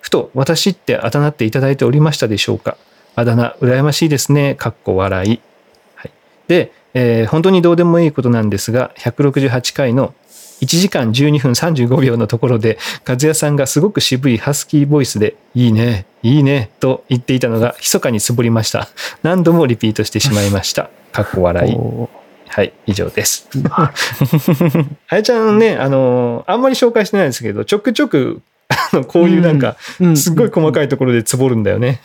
[0.00, 2.76] ふと、私ってあだ名っていただいておりましたでしょうか
[3.16, 4.54] あだ名、羨ましいですね。
[4.54, 5.40] かっこ笑い。
[6.54, 6.64] はい。
[6.64, 10.14] で、えー本当にどうでもいいことなんですが、168回の
[10.60, 18.88] 1時間12分35秒のところで、和也さんがすごく渋いハスキーボイスで、いいね、いいね、と言っていたのが、密かにつぼりました。
[19.22, 20.90] 何度もリピートしてしまいました。
[21.12, 21.74] かっこ笑い。
[21.74, 22.08] お
[22.48, 23.48] はい、以上です。
[23.70, 23.92] あ
[25.10, 32.00] やちゃんね、あの、あんまり紹介してないですけど、ちょくちょく、あの、こういうなんか、うんすっごい細かいところでつぼるんだよね。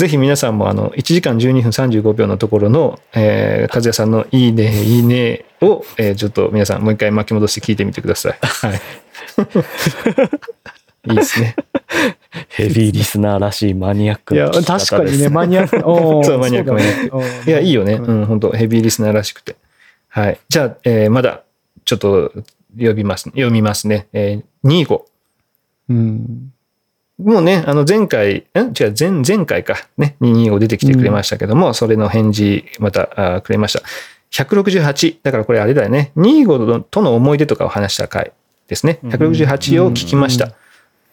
[0.00, 8.38] ぜひ皆さんもあの、1時間12分35秒のところの、えー、和也さんのいいね、いいねを、えーちょっと皆さんもう一回巻き戻して聞いてみてください。
[8.40, 8.80] はい。
[11.10, 11.54] いいですね。
[12.48, 15.78] ヘビーリスナーらしいマニアックいや、な聞き方確かにね、 マニアック。
[15.78, 17.94] そうマニアックマニうんいや、いいよね。
[17.94, 19.56] うん、本当ヘビーリスナーらしくて。
[20.08, 20.40] はい。
[20.48, 21.42] じゃあ、えーまだ、
[21.84, 22.32] ちょっと、
[22.78, 24.08] 呼びます、読みますね。
[24.14, 25.04] えー、2号。
[25.90, 26.54] うん。
[27.22, 29.76] もうね、あの前回、ん違う、前、前回か。
[29.98, 33.82] ね、225出てきてくれましたけども、それの返事、またくれました。
[34.32, 35.18] 168。
[35.22, 36.12] だからこれあれだよね。
[36.16, 38.32] 25との思い出とかを話した回
[38.68, 39.00] ですね。
[39.02, 40.52] 168を聞きました。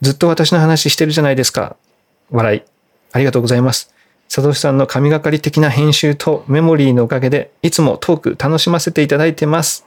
[0.02, 1.76] ずっと私の話してるじゃないですか。
[2.30, 2.63] 笑い。
[3.12, 3.93] ありがとうございます。
[4.34, 9.86] 佐藤さんの神がかり的な編集とメモリーのおかげで、いつもトーク楽しませていただいてます。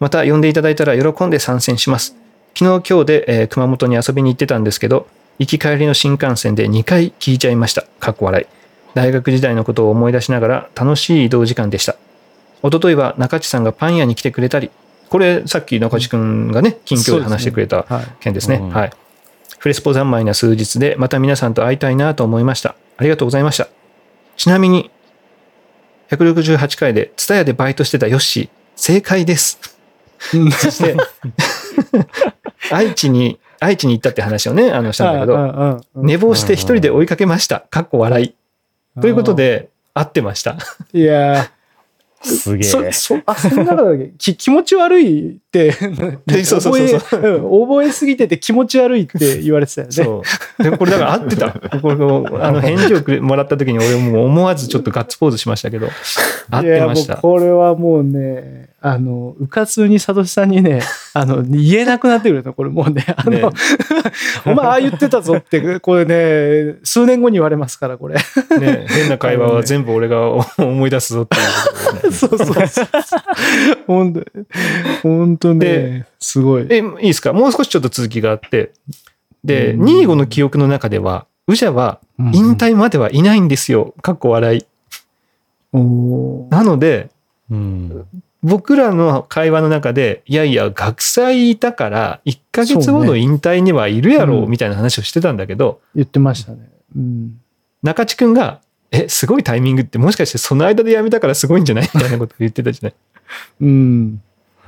[0.00, 2.14] また呼んでいただいたら喜んで参戦します。
[2.54, 5.06] 昨日今日で、えー熊本に遊びに行ってたんですけど、
[5.38, 7.84] 行き帰りの新幹線で2回聞いちゃいました。
[8.00, 8.46] かっこ笑い。
[8.94, 11.94] 大学時代のことを思い出しながら楽しい移動時間でした。
[12.62, 14.70] 一昨日は中地さんがパン屋に来てくれたり、
[15.08, 18.06] これさっき中地くんがね、近況で話してくれたはい。
[18.20, 18.56] 件ですね。
[18.56, 18.90] うんはい。
[19.58, 22.74] フレスポ三昧な数日でまた皆さんと会いたいなと思いました。
[22.96, 23.68] ありがとうございました。
[24.36, 24.90] ちなみに、
[26.10, 29.60] 168回で、ツタヤでバイトしてたヨッシー、正解です。
[30.18, 30.96] そして、
[32.72, 37.60] 愛知に、愛知に行ったって話をね、あの、したんだけど、ど寝坊して一人で追いかけました。
[37.70, 38.34] かっこ笑い。
[39.00, 40.56] ということで、合ってました。
[40.92, 41.50] いや
[42.22, 43.16] すげー、えそ、。
[43.16, 45.70] そ、あ、その中だけき気持ち悪いって、
[46.44, 49.92] そうそうそうそう覚えうん覚えすぎてて気持ち悪いって言われてたよね。
[49.92, 50.22] そ
[50.58, 50.62] う。
[50.62, 51.52] でこれだから合ってた。
[51.52, 55.88] これあの返事をくれもらった時に俺も思わずちょっとガッツポーズしましたけど、
[56.50, 57.22] 合ってましたいや。
[57.22, 60.80] もうこれはもうね、あの、うかつにサトシさんにね、
[61.12, 63.42] あの、言えなくなってくるの、これもうね、あの、ね
[64.46, 68.14] お前ああ言ってたぞって、これね、数年後に言われますから、これ。
[68.60, 72.12] ね、変な会話は全部俺が 思い出すぞっていうね。
[72.16, 72.86] そうそうそう。
[73.88, 74.22] 本当
[75.02, 76.66] 本当ねで、すごい。
[76.70, 77.32] え、いいですか？
[77.32, 78.70] もう少しちょっと続きがあって。
[79.44, 83.94] で、うん25の記憶の中では、ウジャは引退まではいないんですよ。
[84.02, 84.64] かっこ笑い。
[86.50, 87.08] なので、
[87.50, 88.04] うん。
[88.42, 96.70] 僕らの会話の中で、いやいや、学祭いたから、1ヶ月後の引退にはいるやろみたいな話をしてたんだけど、言ってましたね。
[96.96, 97.40] うん。
[97.82, 101.90] 中地くんが、え、すごいタイミングって、もしかしてその間で辞めたからすごいんじゃない？
[101.94, 102.94] みたいなことを言ってたじゃない？
[103.60, 104.22] うん。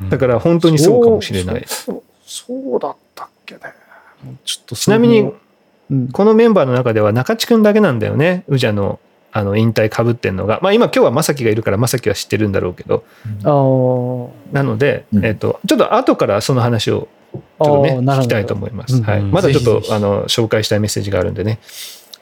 [0.08, 1.64] だから本当にそうかもしれない。
[1.66, 2.02] そう。
[2.26, 3.60] そうだったっけね。
[4.44, 5.30] ちょっとちなみに、
[5.90, 8.44] うん、このメンバーの中では中地くんだけなんだよね。
[8.48, 8.98] ウジャの、
[9.32, 10.58] あの、引退かぶってんのが。
[10.62, 13.04] まあ今今日はまさきがいるからまさきは知ってるんだろうけど。
[13.44, 18.96] あーなので、うんえっと、ちょっと後からその話をちょっとね、聞きたいと思います。
[18.96, 19.20] うんはい。
[19.20, 21.58] うんまだちょっとぜひぜ、ひあの、紹介したいメッセージがあるんでね。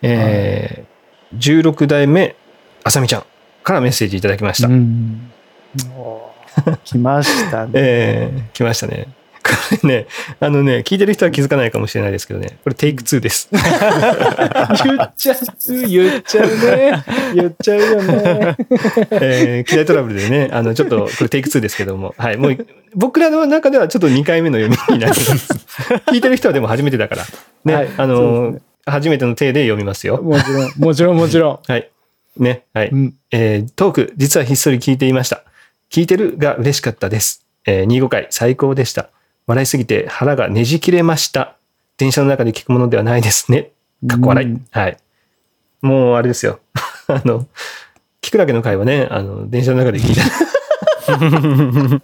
[0.03, 2.37] えー、16代目、
[2.85, 3.25] あさみちゃん
[3.62, 4.68] からメッセージいただきました。
[4.68, 5.31] うん。
[6.85, 7.73] 来ましたね。
[7.77, 9.09] えー、来ましたね。
[9.42, 9.51] こ
[9.83, 10.07] れね、
[10.40, 13.48] あのね、聞いてる人は気づかないかもしれないですけどね、これテイク2です。
[13.53, 13.61] 言
[14.96, 17.05] っちゃう、言っちゃうね。
[17.35, 18.57] 言っちゃうよね。
[19.11, 25.53] えー、機材トラブルでね、あの、ちょっと、これテイク2ですけども、はい、もう、僕らの中ではちょっと2回目の読みになります。
[26.11, 27.24] 聞いてる人はでも初めてだから、
[27.64, 30.22] ね、はいあの、です初めての手で読みますよ。
[30.22, 31.90] もちろん、もちろん、もちろはい。
[32.37, 32.90] ね、はい。
[32.90, 32.94] ん。
[32.94, 33.14] うん。
[33.31, 35.44] えートーク、実はひっそり聞いていました。
[35.90, 37.46] 聞いてるが嬉しかったです。
[37.66, 39.11] えー、25回最高でした。
[39.49, 41.57] 笑いすぎて腹がねじ切れました。
[41.97, 43.71] 電車の中で聞くものではないですね。
[44.07, 44.47] かっこ笑い。
[44.47, 44.97] うんはい。
[45.81, 46.61] もうあれですよ。
[47.09, 47.47] あの、
[48.21, 50.23] 聞くだけの会話ね、あの、電車の中で聞いた。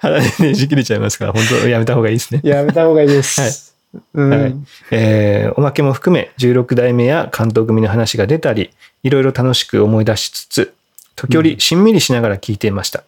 [0.00, 2.40] 腹でねじ切れちゃいますから、本当やめた方がいいですね。
[2.44, 3.74] やめた方がいいです。
[4.14, 4.30] うん。
[4.30, 4.54] はい
[4.90, 8.70] えーおまけも含め16代目や関東組の話が出たり
[9.02, 10.74] いろいろ楽しく思い出しつつ
[11.16, 13.00] 時折しんみりしながら聞いていました。
[13.00, 13.04] うん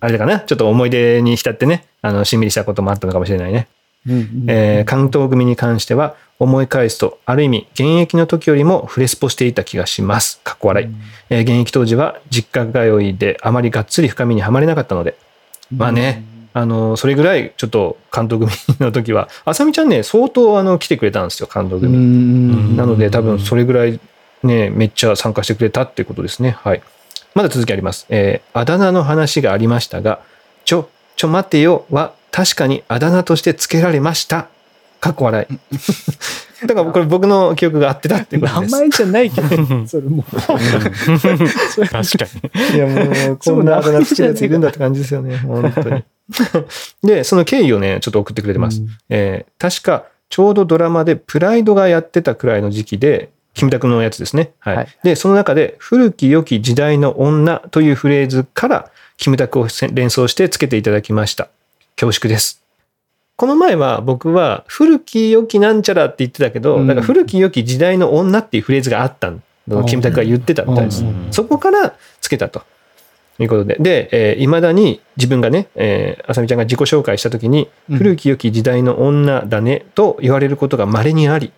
[0.00, 3.68] あれかなちょっと思い出に浸ってね、あの、しんみりしたこともあったのかもしれないね。
[4.08, 10.40] うんえー関東組に関しては思い返すとある意味現役の時よりもフレスポしていた気がします。
[10.44, 10.88] かっこ笑い。
[11.30, 15.16] えー現役当時は実家通いであまりがっつり深みにはまれなかったので、
[15.74, 21.98] まあね、あの、それぐらいちょっと関東組の時は、あさみちゃんね、相当あの来てくれたんですよ、関東う組。
[21.98, 23.98] んなので多分それぐらい
[24.42, 26.50] ね、めっちゃ参加してくれたっていうことですね。
[26.62, 26.82] はい。
[27.36, 28.06] まだ続きあります。
[28.08, 30.20] えーあだ名の話がありましたが、
[30.64, 34.48] ちょ、ちょ待ってよは確かにあだ名として付けられました。
[35.00, 35.58] かっこ笑い。
[36.66, 38.72] だからこれ僕の記憶が合ってたっていうこと名です。
[38.72, 40.40] 前じゃないけど、それもう。
[40.40, 42.74] 確かに。
[42.74, 45.36] いやもう、こんなあだ名つけるやついるんだって感じですよね。
[45.36, 46.04] 本当に。
[47.04, 48.80] で、その経緯をね、ちょっと送ってくれてます。
[48.80, 54.52] うんえー確か、ちょうどドラマでプライドがやってたくらいの時期で、キムタクのやつですね。
[54.60, 54.76] はい。
[54.76, 61.48] はいで、その中で、古き良き時代の女というフレーズから、キムタクをせ連想してつけていただきました。
[61.98, 62.62] 恐縮です。
[63.36, 71.04] この前は僕は古き良きなんちゃらって言ってたけど、うんだから古き良き時代の女っていうフレーズがあったのをキムタクが言ってたみたいです。
[71.30, 72.62] そこからつけたと
[73.38, 73.76] いうことで。
[73.78, 81.52] で、えー、未だに自分がね、えー、あさみちゃんが自己紹介した時に、うん古き良き時代の女だねと言われることが稀にあり、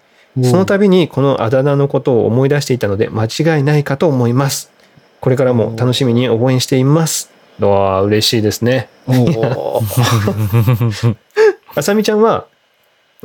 [0.44, 4.70] その度にこのあだ名のことを思い出していたので間違いないかと思います。
[5.20, 7.31] これからも楽しみに応援しています。
[7.59, 8.88] わあ、嬉しいですね。
[11.74, 12.46] あさみちゃんは、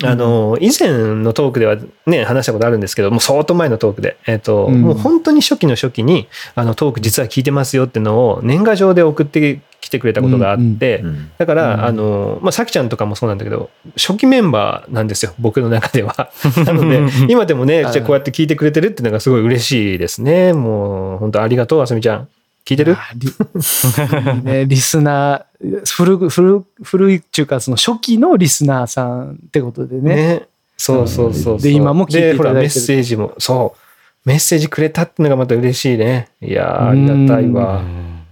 [0.02, 9.62] あの、以前のトークではね、話したことあるんですけど、もう相当前のトークで、えっ、と、うんもう本当に初期の初期に、あの、トーク実は聞いてますよってのを年賀状で送ってき
[9.94, 16.30] てくれたことがあって、うんだから、うんあの、まあ、さきちゃんとかもそうなんだけど、初期メンバーなんですよ、僕の中では。
[16.66, 20.52] なので、今でもね、じゃあこうやって聞いてくれてるっていうのがすごい嬉しいですね。
[20.54, 22.28] もう、本当ありがとう、あさみちゃん。
[22.66, 22.94] 聞いてる？
[22.94, 23.30] あリ
[24.44, 30.16] ね、リスナー、古く、古、古いっていうか、その初期のリスナーさんってことでね。
[30.16, 30.44] ね。
[30.78, 31.62] そうそうそう。
[31.62, 33.80] で今も聞いていただいてメッセージも、そう。
[34.26, 36.30] メッセージくれたってのがまた嬉しいね。
[36.42, 37.82] いやー、ありがたいわ。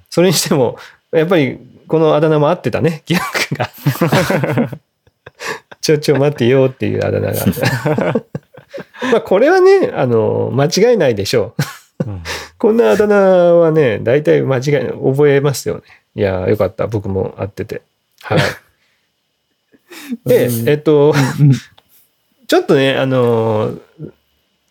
[0.09, 0.77] それにしても、
[1.11, 3.23] やっぱり、このあだ名も合ってたね、 記憶
[3.55, 3.69] が。
[5.81, 7.45] ちょちょ待ってよっていうあだ名が。
[9.11, 11.55] まあ、これはね、あの、間違いないでしょ
[12.05, 12.09] う。
[12.09, 12.23] うん
[12.57, 15.81] こんなあだ名はね、大体間違い覚えますよね。
[16.13, 16.85] いやー、よかった。
[16.85, 17.81] 僕も合ってて。
[18.21, 18.39] はい。
[20.27, 21.51] で、えっと、うん
[22.47, 23.81] ちょっとね、あのー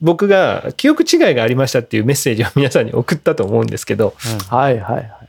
[0.03, 4.15] 僕が記憶違いがありましたっていうメッセージを皆さんに送ったと思うんですけど、
[4.49, 5.29] はいはいはい。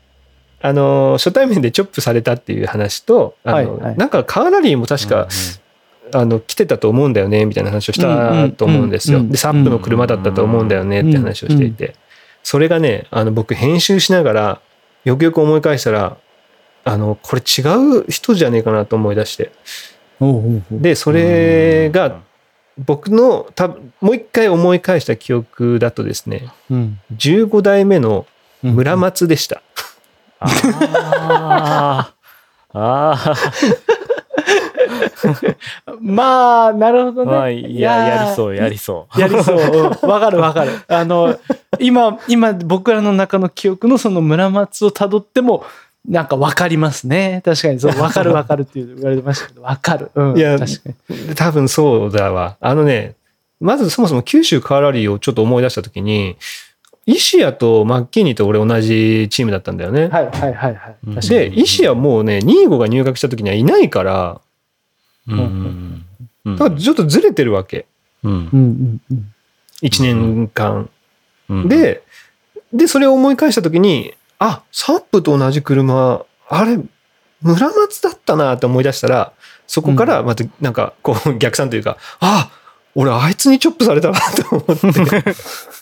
[0.62, 3.98] あのー初対面でチョップされたっていう話と、あのはいはい。
[3.98, 5.28] なんかカーラリーも確か、
[6.14, 9.20] あの、来てたと思うんだよね、みたいな話をしたと思うんですよ。
[9.20, 11.96] うんうんうんで、サップの車だったと思うんだよねって話をしていて、
[12.44, 14.62] それがね、あの、僕編集しながら、
[15.04, 16.18] よくよく思い返したら、
[16.84, 17.62] あの、これ違
[18.00, 19.52] う人じゃねえかなと思い出して。
[20.72, 22.20] で、それが、
[22.78, 27.00] 僕の多分もう一回思い返した記憶だとですね、うん。
[27.16, 28.26] 15代目の
[28.64, 29.62] 村松でした。
[30.42, 32.14] あ
[32.74, 33.14] あ。
[33.14, 33.36] あ
[36.02, 37.26] まあ、なるほどあ。
[37.26, 37.32] ね。
[37.32, 39.20] まあ、いや、やりそう、やりそう。
[39.20, 39.58] やりそう。
[39.58, 40.72] うんわかるわかる。
[40.88, 41.40] あの、
[41.80, 45.64] 今、今僕らの中の記憶のその村松をたどっても、
[46.08, 47.42] なんかわかりますね。
[47.46, 50.12] 確かに、そう、わかるわかるって言われてましたけど、わかる。
[50.16, 50.38] うん。
[50.38, 51.36] いや確かに。
[51.36, 52.58] 多分そうだわ。
[52.60, 53.16] あのね、
[53.60, 56.38] まずそもそも九州カーラリーをちょっと思い出したときに、
[57.06, 60.08] 石谷とマッキーニーと俺同じチームだったんだよね。
[60.08, 61.28] はいはいはいはい。
[61.28, 64.42] で、石谷もうね、ニーゴが入学した時にはいないから、
[65.28, 65.40] うん。
[65.40, 66.06] うん
[66.44, 67.86] だからちょっとずれてるわけ。
[68.24, 69.34] うんうんうんうん。
[69.84, 70.90] 1年間。
[71.50, 72.02] うん、で、
[72.74, 76.80] で、それを思い返した時に、あ、サップと同じ車、あれ、
[77.42, 79.34] 村松だったなって思い出したら、
[79.68, 82.52] そこからまたなんかこう逆算というか、あ、
[82.96, 85.36] 俺あいつにチョップされたなと思って。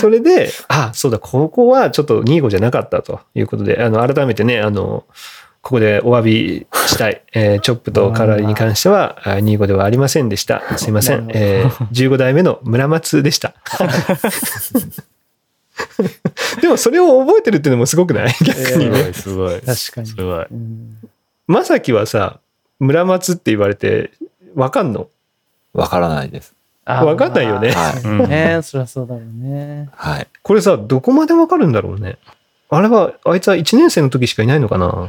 [0.00, 5.04] それで、 あ、そうだ、ここはちょっと2号じゃなかったということで、あの、改めてね、あの、
[5.62, 7.22] ここでお詫びしたい。
[7.32, 10.62] えーチョップとカラリに関しては、あ2号ではありませんでした。
[10.78, 11.28] すいません。
[11.34, 13.54] えー15代目の村松でした。
[16.60, 18.34] でもそれを覚えてるっていうのもすごくない？
[18.44, 19.12] 逆にね。
[19.12, 19.76] すごい、すごい。
[19.76, 20.46] 確かにすごい。
[20.50, 20.96] うん
[21.48, 22.40] まさきはさ、
[22.80, 24.10] 村松って言われて、
[24.56, 25.08] わかんの？
[25.74, 26.54] わからないです。
[26.88, 28.02] あわかんないよねはい。
[28.02, 29.88] うんねそりゃそうだろうね。
[29.92, 30.26] はい。
[30.42, 32.16] これさ、どこまでわかるんだろうね。
[32.70, 35.08] あれは、あいつは1年生の時しかいないのかな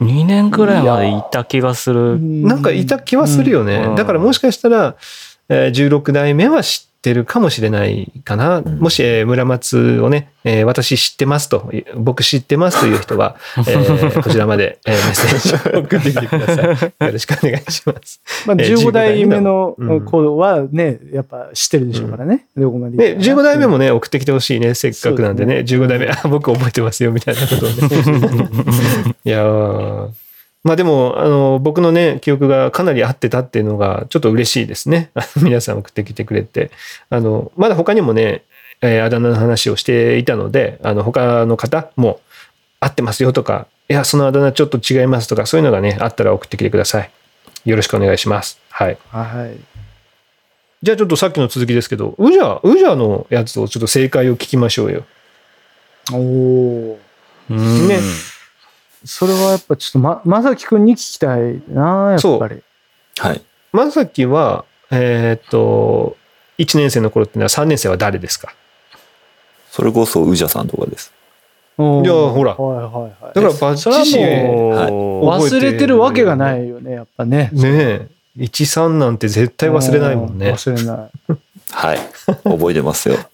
[0.00, 2.18] ？2年くらいまでいた気がする。
[2.20, 3.76] なんかいた気はするよね。
[3.88, 4.96] うんだからもしかしたら、
[5.48, 8.60] えー16代目は知っってるかもしれないかな。
[8.62, 17.04] もし、えー村松をね、えー私知ってますと、僕知ってますという人は、 えーこちらまで、えーメッセージを送ってきてください。
[17.06, 18.20] よろしくお願いします。
[18.46, 22.46] まあ、えー15代目のうん子はね、やっぱ知ってるでしょうからね。
[22.56, 24.74] どこまでで、行ったかな15代目もね、送ってきてほしいね。
[24.74, 27.74] せっかくなんでね、15代目、あ、僕覚えてますよ、みたいなことをね。
[29.26, 30.08] いやー
[30.64, 35.10] まあでも、あの、僕のね、記憶がかなり合ってたっていうのが、ちょっと嬉しいですね。
[35.14, 36.70] あ の皆さん送ってきてくれて。
[37.10, 38.42] あの、まだ他にもね、
[38.80, 42.20] えーあだ名の話をしていたので、あの、他の方も
[42.80, 47.10] 合ってますよとか、いや、そのあだ名ちょっと違いますとか、そういうのがね、あったら送ってきてください。
[47.64, 48.60] よろしくお願いします。
[48.70, 48.98] はい。
[49.10, 49.56] はい。
[50.82, 55.04] じゃあちょっとさっきの続きですけど、ウジャ、ウジャのやつをちょっと正解を聞きましょうよ。
[56.12, 56.98] おお。
[57.50, 58.00] うんね
[59.04, 62.62] それはやっぱちょっとま、まさきくんに聞きたいな、やっぱり。
[63.18, 63.42] はい。
[63.72, 66.16] まさきは、えーっと、
[66.58, 68.54] 1年生の頃っていうのは3年生は誰ですか？
[69.70, 71.12] それこそ、宇治さんとかです。
[71.78, 72.92] いやほらはいはい
[73.24, 73.34] はい。
[73.34, 77.48] だからバッチシ忘れてるわけがないよね、やっぱね。
[77.52, 78.06] ねえ。
[78.38, 80.52] 1、3なんて絶対忘れないもんね。
[80.52, 81.10] 忘れない。
[81.72, 81.98] はい。
[82.44, 83.16] 覚えてますよ。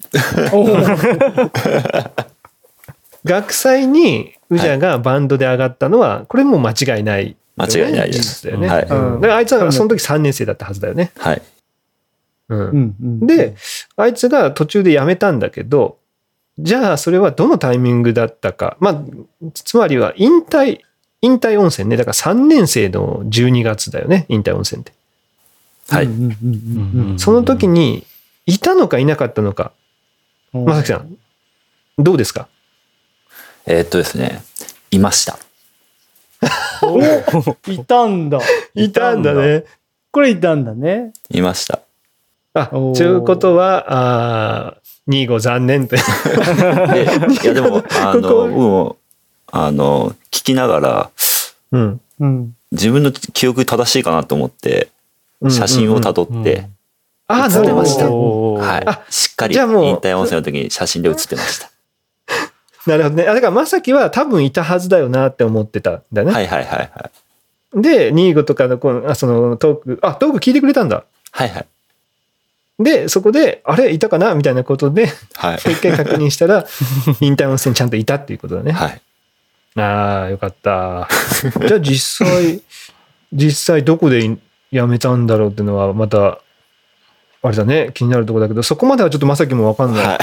[3.29, 8.47] 学祭にウジャがバンドで上がったのは、これもう間違いない、間違いないです。
[8.47, 8.69] だよね。
[8.69, 8.83] はい。
[8.83, 11.13] うんだからあいつはその時3年生だったはずだよね。
[11.19, 11.43] はい。
[12.49, 13.55] うんで、
[13.97, 15.99] あいつが途中で辞めたんだけど、
[16.59, 18.77] じゃあそれはどのタイミングだったか。
[18.81, 20.81] まあ、つまりは引退、
[21.21, 21.97] 引退温泉ね。
[21.97, 24.25] だから3年生の12月だよね。
[24.29, 24.93] 引退温泉って。
[25.91, 26.07] はい。
[26.07, 28.05] うんうんうんうんその時に、
[28.47, 29.73] いたのかいなかったのか。
[30.55, 31.17] うんまさきさん、
[31.99, 32.49] どうですか？
[33.71, 34.43] えーっとですね、
[34.91, 35.39] いました。
[36.83, 36.99] お
[37.71, 38.41] いたんだ。
[38.75, 39.65] いたんだね。
[40.11, 41.13] これいたんだね。
[41.29, 41.81] いました。
[42.55, 45.97] あ、ということは、あー2号残念って。
[45.97, 48.97] でいや、でも、あの、こも、
[49.53, 51.11] あの、聞きながら、
[51.73, 52.01] うん。
[52.21, 52.55] うん。
[52.73, 54.89] 自分の記憶正しいかなと思って、
[55.51, 56.67] 写真をたどって、
[57.27, 58.11] ああ、写なるほどってました。
[58.11, 59.03] はいあ。
[59.11, 61.71] しっかり引退温泉の時に写真で写ってました。
[62.89, 63.29] なるほどね。
[63.29, 66.33] あ、だからまさきは多分いたはずだよなって思ってたんだね。
[66.33, 67.11] はいはいはいは
[67.77, 67.81] い。
[67.83, 71.05] で、ニーゴとかのこの、あ、そのトーク、あ、トーク聞いてくれたんだ。
[71.31, 71.67] はいはい。
[72.83, 74.35] で、そこで、あれ、いたかな？
[74.35, 75.57] みたいなことで、もはい。
[75.57, 76.65] う 一回確認したら、
[77.21, 78.73] 引退温泉ちゃんといたっていうことだね。
[78.73, 79.01] はい。
[79.81, 81.09] ああ、よかった。
[81.67, 82.63] じゃあ実際、
[83.33, 84.39] 実際どこでい
[84.73, 86.39] 辞めたんだろうっていうのは、また、
[87.41, 90.05] あれだね、気になるところだけど、そこまではちょっとまさきもわかんない。
[90.07, 90.19] はい。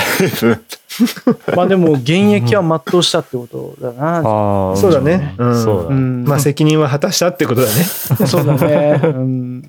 [1.55, 4.17] まあでも、現役は全うしたってことだな。
[4.17, 5.35] ああそうだね。
[5.37, 7.73] うんそうだまあ責任は果たしたってことだね。
[7.73, 8.99] そうだね。
[9.01, 9.63] うん。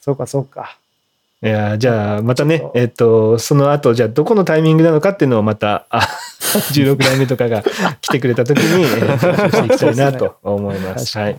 [0.00, 0.76] そうか、そうか。
[1.42, 6.08] いやーじゃあまたねえっと、その後、じゃあどこのタイミングなのかっていうのをまた、あ
[6.72, 7.62] 16代目とかが
[8.00, 11.12] 来てくれた時に、していきたいなと思います。
[11.12, 11.36] 確かにはい。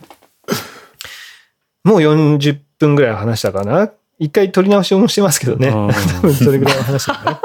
[1.84, 5.68] もう40分ぐらい話したかな一回取り直しもしてますけどね。
[5.68, 5.92] うん多
[6.22, 7.40] 分それぐらいは話したかな。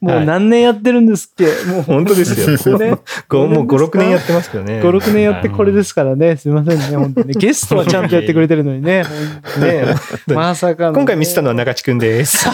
[0.00, 1.46] もう何年やってるんですっけ？
[1.70, 2.58] もう本当ですよ。
[2.76, 4.82] これねごもう5、6年やってますけどね。
[4.82, 6.36] 5、6年やってこれですからね。
[6.36, 7.34] すいませんね、本当にね。
[7.38, 9.04] ゲストはちゃんとやってくれてるのにね。
[9.58, 9.94] ね
[10.26, 12.46] まさかのね今回見せたのは中地くんです。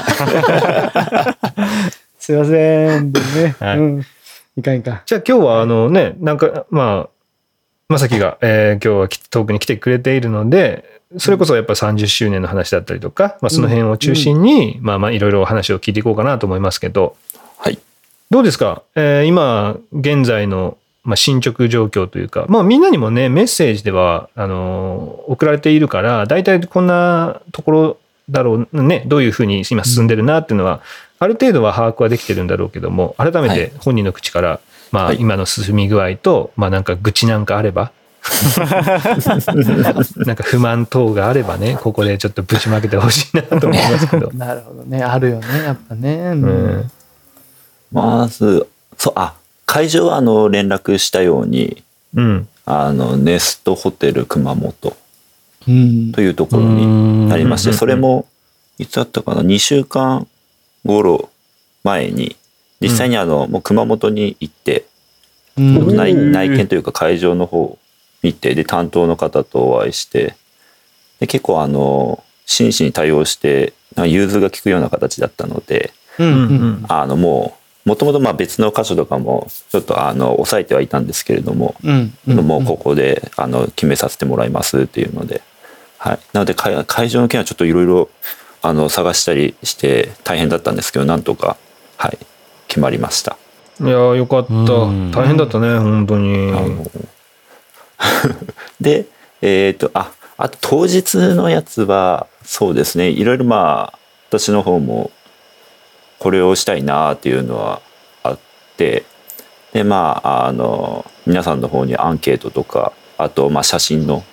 [2.20, 3.12] すいません。
[3.12, 3.56] でね。
[3.58, 4.06] はいうん。
[4.56, 5.00] いかんいかん。
[5.06, 7.17] じゃあ今日はあのね、なんか、まあ、
[7.88, 10.84] まさきが、えー今日はき遠くに来てくれているので、
[11.16, 17.16] それこそやっぱ30周年の話だったりとか、まあその辺を中心に、まあまあいろいろお話を聞いていこうかなと思いますけど、
[17.56, 17.78] はい。
[18.30, 27.96] どうですか、えー今、現在の、まあ、進捗状況というか、まあみんなにもね、メッセージでは、あのー送られているから、大体こんなところ
[28.28, 30.82] だろうね、どういうふうに今進んでるなっていうのは、
[31.20, 33.56] ある程度は把握はできてるんだろうけども、改めはい。
[33.56, 34.60] て本人の口から、
[34.90, 37.92] まあはい今の進み具合と、まあなんか愚痴なんかあれば、
[40.26, 44.30] なんか不満等があればね、ここでちょっとぶちまけてほしいなと思いますけど。
[44.34, 45.02] なるほどね。
[45.02, 46.16] あるよね、やっぱね。
[46.16, 46.90] ううん
[47.90, 48.66] まず、
[48.98, 49.34] そう、あ、
[49.64, 51.82] 会場はあの、連絡したように、
[52.14, 52.48] うん。
[52.66, 54.96] あの、ネストホテル熊本
[55.66, 56.12] うん。
[56.12, 58.26] というところになりまして、うんそれも、
[58.78, 60.26] いつだったかな、2週間
[60.84, 61.30] 頃
[61.82, 62.36] 前に、
[62.80, 64.86] 実際にあの、もう熊本に行って、
[65.56, 67.78] うん内内見というか会場の方を
[68.22, 70.36] 見て、で、担当の方とお会いして、
[71.18, 76.26] で、結構あの、真摯に対応して、融通が利くような形だったので、うん。
[76.26, 76.40] ううんん。
[76.40, 82.12] うんあの、もう、もともとまあ別の箇所とかも、ちょっとあの、抑えてはいたんですけれども、うん。
[82.26, 85.42] もうここで、あの、決めさせてもらいますっていうので、
[85.96, 86.18] はい。
[86.32, 88.08] なので会、会場の件はちょっといろいろ
[88.62, 91.56] あの探したりして大変だったんですけどなんとか
[91.96, 92.18] はい
[92.68, 93.36] 決まりました。
[93.80, 94.52] いやーよかった。
[94.52, 95.10] うん。
[95.10, 96.52] 大変だったね本当に。
[98.80, 99.06] で
[99.42, 103.08] えっ、とああと当日のやつはそうですね。
[103.08, 103.98] いろいろまあ
[104.28, 105.10] 私の方も
[106.18, 107.80] これをしたいなっていうのは
[108.22, 108.38] あっ
[108.76, 109.04] て。
[109.72, 114.24] でまああの皆さんの方にアンケートとかあとまあ写真の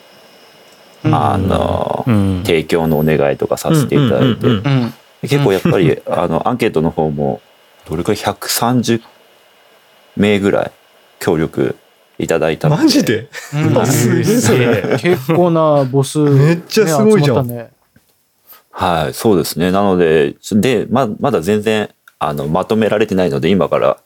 [1.04, 2.44] あの、うん。
[2.46, 4.48] 提供のお願いとかさせていただいて、
[5.22, 7.42] 結構やっぱりあのアンケートの方も
[7.90, 9.02] どれくらい130
[10.18, 10.72] 名ぐらい
[11.20, 11.76] 協力
[12.18, 12.84] いただいたので。
[12.84, 13.30] マジで？
[13.54, 13.86] うん。
[13.88, 14.98] すげえ。
[15.00, 17.48] 結構なボス、めっちゃすごいじゃん。
[17.48, 17.70] ね
[18.72, 19.72] はいそうですね。
[19.72, 23.98] なのででままだ全然あのまとめられてないので今から。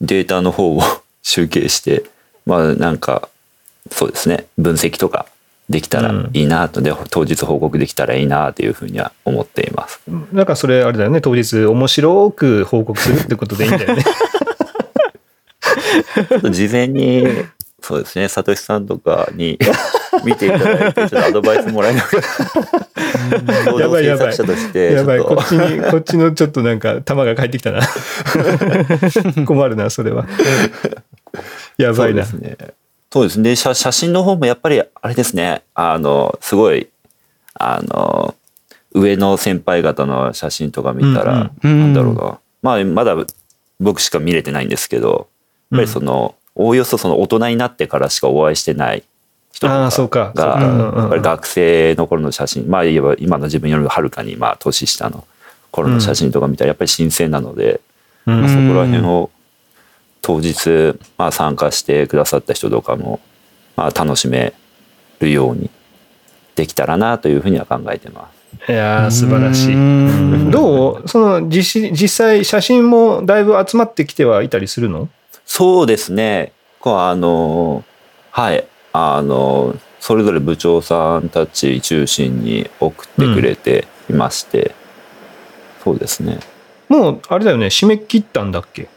[0.00, 0.82] データの方を
[1.22, 2.04] 集計して。
[2.46, 3.28] まあなんか
[3.90, 4.46] そうですね。
[4.56, 5.26] 分析とか
[5.68, 6.80] できたらいいなと。
[6.80, 10.00] で当日報告できたらいいなというふうには思っています。
[10.32, 11.20] なんかそれあれだよね。
[11.20, 14.04] 当日面白く報告するってことでいいんだよね。
[16.50, 17.26] 事前に、
[17.80, 19.58] そうですね、サトシさんとかに
[20.24, 22.08] 見ていただいて、ちょっとアドバイスもらいなが
[23.70, 24.36] ら、 やばいやばい。
[24.36, 25.20] として、ちやばい。
[25.20, 27.80] ことっちにこっちのちょっとなんか球が返ってきたな。
[29.46, 30.26] 困るなそれは。
[31.76, 32.22] やばいな。
[32.22, 32.56] ですね。
[33.10, 33.56] そうですね。
[33.56, 36.88] 写写真の方もやっぱり、あれですね、あの、すごい、
[37.54, 38.34] あの、
[38.92, 41.80] 上の先輩方の写真とか見たら、うんうん。
[41.80, 42.38] なんだろうな。
[42.62, 43.16] まあ、まだ
[43.80, 45.28] 僕しか見れてないんですけど、
[45.70, 49.04] やっぱりその、おおよそその大人になってからしかお会いしてない
[49.52, 50.98] 人が、うんうんうん。
[50.98, 55.24] やっぱり学生の頃の写真、まあ言えば今の自分よりもはるかにまあ年下の
[55.70, 57.80] 頃の写真とか見たらやっぱり新鮮なので、
[58.26, 58.40] うん。
[58.40, 59.30] まあそこら辺を
[60.28, 63.18] 当日まあ参加してくださった人とかも
[63.76, 64.52] まあ楽しめ
[65.20, 65.70] るように
[66.54, 68.30] できたらなというふうには考えてま
[68.66, 68.70] す。
[68.70, 69.74] いやー素晴らしい。
[69.74, 70.50] うん。
[70.50, 71.08] どう？
[71.08, 75.08] その実施実際写真もだいぶ集まってきてはいたりするの？
[75.46, 76.52] そうですね。
[76.78, 77.82] こうあの
[78.30, 78.66] はい。
[78.92, 84.74] あのそれぞれ部長さんたち中心に送ってくれていまして、
[85.82, 86.40] そうですね。
[86.88, 87.66] もうあれだよね。
[87.66, 88.88] 締め切ったんだっけ？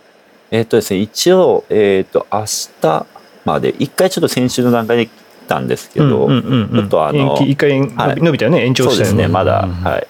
[0.51, 2.45] えっ、とですね一応えっ、と明
[2.81, 3.05] 日
[3.45, 5.09] まで一回ちょっと先週の段階で来
[5.47, 6.69] たんですけど、うんうんうんうん。
[6.69, 10.07] ちょっとあの一回伸び,、たよね延長そうですねまだ、うんはい。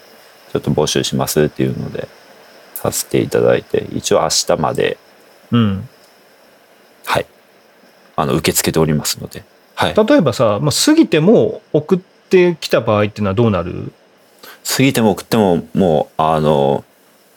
[0.51, 2.07] ちょっと募集しますっていうので
[2.75, 4.97] させていただいて一応明日まで
[5.51, 5.89] うん。
[7.05, 7.25] はい。
[8.15, 9.43] あの受け付けておりますので、
[9.75, 13.91] はい、例えばさ、まあ、過ぎても送ってきた場合っていうのはどうなる？
[14.77, 16.83] 過ぎても送ってももうあの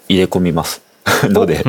[0.09, 0.83] 入れ込みます。
[1.25, 1.65] ので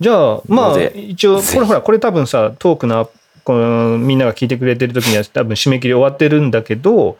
[0.00, 3.10] じゃあまあ一応これほらこれ多分さトークの
[3.44, 7.18] このみんなが聞いてくれてる時には多分締め切り終わってるんだけど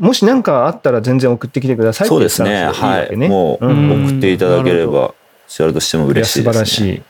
[0.00, 2.64] もし何かあったら全然送ってきてくださいそうですね。
[2.64, 3.16] はい。
[3.28, 4.06] もううん。
[4.06, 5.14] 送っていただければこ
[5.46, 6.46] ちらとしても嬉しいです。
[6.46, 7.02] ね晴らしい。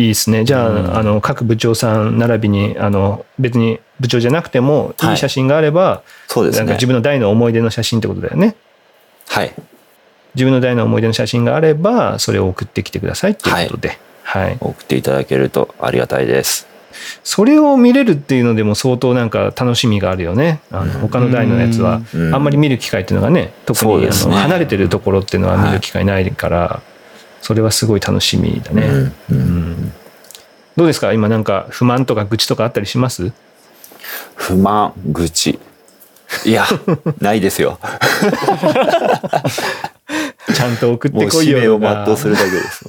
[0.00, 0.44] いいですね。
[0.44, 0.96] じゃあ、うん。
[0.96, 5.10] あの、各部長さん並びに、あの、別に部長じゃなくても、はい。
[5.10, 6.58] いい写真があれば、そうですね。
[6.60, 8.54] なんか自分の大の思い出の写真ってことだよね。
[9.28, 9.52] はい。
[10.34, 13.98] 自分の大の思い出の写真があれば、それを送ってきてくださいっていうことで。
[14.32, 14.56] はい。
[14.60, 16.68] 送っていただけるとありがたいです。
[17.24, 20.60] それを見れるっていうのでも相当なんか楽しみがあるよね。
[20.70, 22.34] あの他の大のやつは、うん。
[22.34, 26.80] あんまり見る機会っていうのがね、特にあの離れてるところっていうのは見る機会ないから、
[27.42, 29.12] それはすごい楽しみだね。
[29.30, 29.92] うん。
[30.76, 31.12] どうですか？
[31.12, 33.32] 今なんか不満とか愚痴とかあったりします？
[34.36, 35.58] 不満愚痴。
[36.44, 36.64] いや
[37.20, 37.80] ないですよ
[40.54, 42.84] ちゃんと送ってこい使命を全うするだけです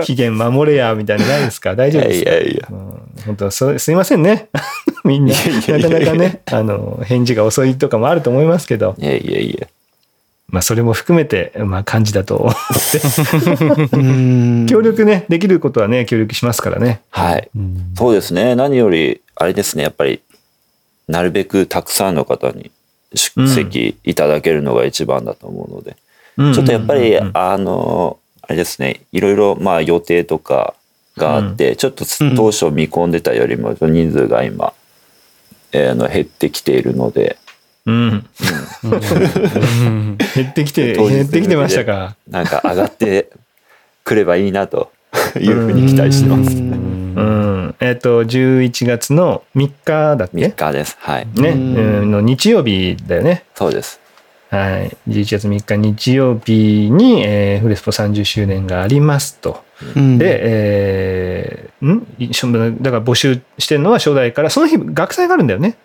[0.02, 1.74] 期限守れやみたいなのないですか？
[1.76, 2.30] 大いや丈夫ですか？
[2.30, 2.68] いやいや。
[2.70, 3.00] うん。
[3.26, 4.48] 本当そすいませんね。
[5.04, 5.36] みんない
[5.68, 5.98] やいやいや。
[5.98, 9.66] なかなかねあの返事が遅いとかもあると思いますけど、いやいやいや。
[10.48, 12.54] まあ、それも含めて、まあ、感じだと思っ
[13.92, 13.96] て。
[13.96, 14.66] うん。
[14.68, 17.02] 協力ねできることはね協力しますからね。
[17.10, 17.48] はい。
[17.56, 17.92] うん。
[17.96, 18.56] そうですね。
[18.56, 19.84] 何よりあれですね。
[19.84, 20.20] やっぱり
[21.08, 22.72] なるべくたくさんの方に
[23.14, 25.96] 出席いただけるのが一番だと思うので、
[26.54, 29.02] ちょっとやっぱり、うんうんうんあのあれですね。
[29.12, 30.74] いろいろまあ予定とか
[31.16, 32.04] があって、ちょっと
[32.34, 34.72] 当初見込んでたよりも人数が今、
[35.72, 37.38] えーあの減ってきているので。
[37.86, 38.26] うん。
[38.84, 40.16] うん。
[40.34, 42.16] 減ってきて 減ってきてましたか。
[42.28, 43.30] なんか上がって
[44.02, 44.90] くればいいなと
[45.38, 46.56] いうふうに期待してます。
[47.80, 50.96] うんえっ、と11月の3日だっけ？3日です。
[51.00, 51.26] はい。
[51.34, 51.76] ね、うん。
[51.76, 53.44] うんの日曜日だよね。
[53.54, 54.00] そうです。
[54.50, 59.62] はい、11月3日日曜日に、えーフレスポ30周年がありますと。
[59.96, 60.18] うん。
[60.18, 62.82] で、えーん？
[62.82, 65.76] だから募集してるのは初代から、その日学祭があるんだよね。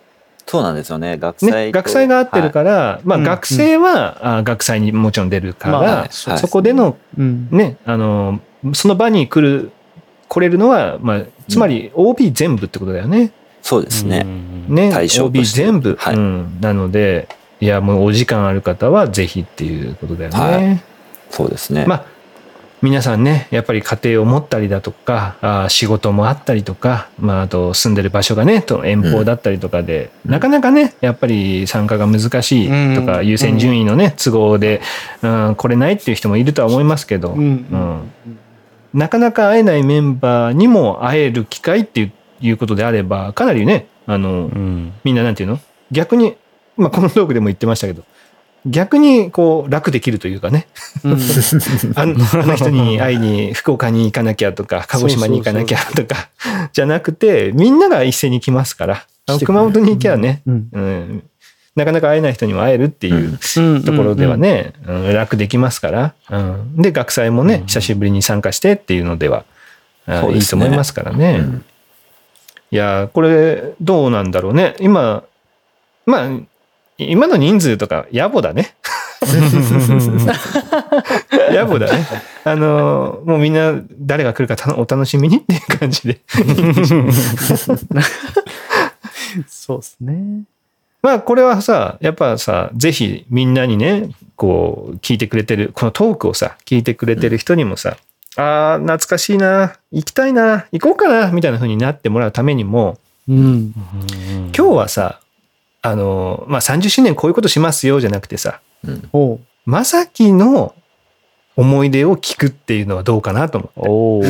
[0.48, 1.18] そうなんですよね。
[1.18, 3.24] 学祭と、ね、学祭があってるから、まあうん。
[3.24, 6.08] 学生は、あ学祭にもちろん出るから、まあはい。
[6.12, 7.48] そそこでのうん。
[7.52, 8.40] ね、あの、
[8.74, 9.72] その場に来る、
[10.28, 13.32] 来れるのは、まあ、つまり OB 全部ってことだよね。
[13.62, 14.22] そうですね。
[14.24, 14.76] うん。
[14.76, 16.16] ね、対象と OB 全部、はい。
[16.16, 16.58] うん。
[16.62, 17.28] なので、
[17.60, 20.38] いや、もうお時間ある方はぜひっていうことだよね。
[20.38, 20.84] はい。
[21.32, 21.86] そうですね。
[21.88, 22.06] まあ、
[22.82, 30.32] 皆さんね、やっぱり家庭を持ったりだとか、あー仕事もあったりとか、まあ、あと住んでる場所がね、と遠方だったりとかで、うん。
[30.32, 33.28] なかなかね、やっぱり参加が難しいとか、うん。
[33.28, 34.82] 優先順位のね、都合で、
[35.24, 37.42] うん、来れないっていう人もいるとは思いますけど、うん。
[37.42, 38.40] うん
[38.96, 44.94] なかなか会えないメンバーにも会える機会っていうことであれば、かなりね、あの、うん。
[45.04, 45.60] みんななんていうの？
[45.92, 46.36] 逆に、
[46.78, 48.04] まあ、このトークでも言ってましたけど、
[48.66, 50.68] 逆にこう楽できるというかね、
[51.04, 51.12] うん。
[51.96, 56.30] あのあの人に会いに福岡に行かなきゃとか、鹿児島に行かなきゃとか、
[56.72, 59.06] じゃなくて、みんなが一斉に来ますから、
[59.46, 60.68] 熊本に行けばね、うん。
[60.72, 61.24] うん、
[61.76, 69.46] なかなか会えない人にも会えるっていううんところではね、うん楽できますから、うん、で、学祭もね、久しぶりに参加してっていうのでは、
[70.08, 71.38] うですねいいと思いますからね。
[71.40, 71.66] うん
[72.72, 74.76] いやー、これ、どうなんだろうね。
[74.80, 75.24] 今、
[76.06, 76.30] まあ、
[76.98, 78.76] 今の人数とか野暮だね。
[81.52, 82.06] 野暮だね。
[82.44, 86.20] あのーもうみんな誰が来るかたお楽しみにっていう感じで。
[89.48, 90.44] そうですね。
[91.06, 97.98] まあこれはさ、やっぱさ、ぜひみんなにね、こう聞いてくれてる、このトークをさ、聞いてくれてる人にもさ、
[98.38, 102.98] ああ、懐かしいな、行きたいな、行こうかな、みたいな風になってもらうためにも、
[103.30, 103.72] うん。
[103.78, 105.20] 今日はさ、
[105.84, 110.74] あのーまあ30周年こういうことしますよじゃなくてさ、うんまさきの
[111.56, 113.82] 思い出を聞くっていうのはどうかなと思って。
[113.88, 114.22] お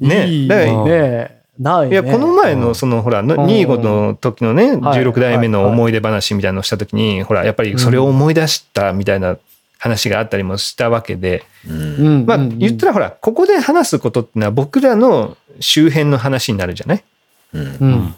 [0.06, 1.43] ねいいね。
[1.58, 1.92] ないね。
[1.92, 5.02] いや、この前のその、ほら、ニーゴの時のね、はい。
[5.02, 9.36] 16代目の思い出話みたいなのをした時に、ほら、やっぱりそれを思い出したみたいな
[9.78, 12.58] 話があったりもしたわけで、まあ、うん。
[12.58, 17.04] 言ったらほら、ここで話すことってのは僕らの周辺の話になるじゃない？
[17.52, 17.62] うん。
[17.62, 18.14] うん。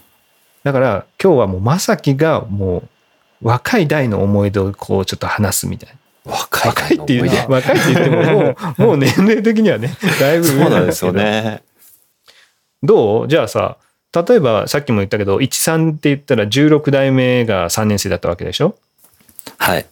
[0.63, 5.89] だから、今日はもうまさきがもう、若い代の思い出をこうちょっと話すみたい
[6.25, 6.31] な。
[6.33, 11.13] 若い若いって言って、若いって言ってももう、もう年齢的にはね、だいぶそう上なんですよ。
[11.13, 11.61] ね。
[12.87, 13.27] どう？
[13.27, 13.77] じゃあさ、
[14.13, 18.75] 例えばさっきも言ったけど、13って言ったら16代目が3年生だったわけでしょ？
[19.57, 19.85] はい。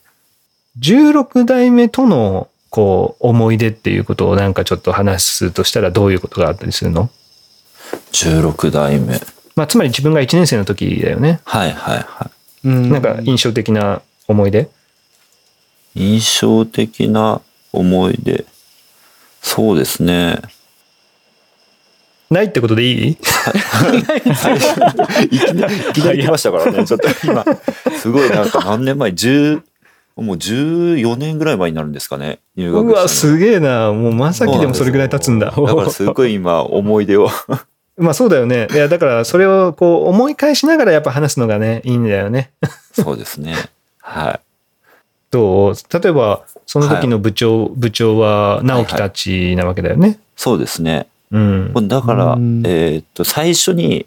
[0.79, 7.09] ?16 代目とのこう思い出っていうことをなんかちょっと話すとしたらどういうことがあったりするの
[8.11, 9.19] ？16代目。
[9.55, 11.39] まあつまり自分が1年生の時だよね。
[11.45, 12.31] はいはいは
[12.63, 14.69] うんなんか印象的な思い出？
[15.95, 16.17] い。
[16.17, 17.41] 印象的な
[17.71, 18.45] 思い出。
[19.41, 20.41] そうですね。
[22.29, 23.09] ないってことでいい？
[23.11, 23.15] い
[25.39, 26.85] きなり、いきなり来ましたからね。
[26.87, 27.45] ちょっと今、
[27.97, 29.61] すごいなんか何年前、10、
[30.17, 32.39] もう14年ぐらい前になるんですかね。
[32.55, 33.91] 入学うわ、すげえな。
[33.91, 35.47] もうまさきでもそれぐらい経つんだ。
[35.47, 37.29] だからすごい今思い出を。
[37.97, 38.67] まあそうだよね。
[38.71, 42.51] いや、だからそれをこう思い返しながらやっぱ話すのがね、いいんだよね。
[42.93, 43.55] そうですね。
[43.99, 44.39] は
[45.31, 45.75] どう？
[46.01, 50.09] 例えば、その時の部長、部長は直樹たちなわけだよね。
[50.09, 50.17] い。
[50.35, 51.07] そうですね。
[51.35, 51.87] うん。
[51.87, 54.05] だからうん、えーっと、最初に、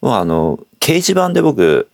[0.00, 1.88] まあ、あの、掲示板で僕、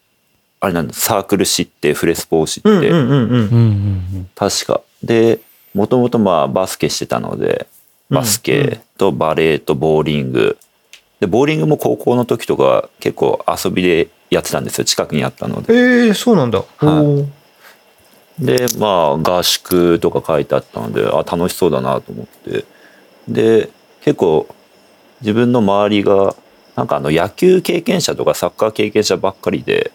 [0.61, 3.11] あれなんです、サークル知って、フレスポを知って、うんうんうんうん。
[3.11, 4.81] うんうん確か。
[5.03, 5.41] で、
[5.75, 7.67] もともとまあバスケしてたので、
[8.11, 10.57] バスケとバレーとボーリング。
[11.21, 14.85] で、ボーリングも高校の時とか結構遊びでやってたんですよ。
[14.85, 15.75] 近くにあったので。
[15.75, 16.65] ええそうなんだ。
[16.79, 17.39] はい
[18.39, 22.65] で、まあ合宿とか書いてあったので、あ、楽しそうだなと思って。
[23.29, 23.71] で、
[24.05, 24.47] 結構
[25.21, 26.35] 自分の周りが、
[26.77, 29.93] なんかあの野球経験者とかサッカー経験者ばっかりで、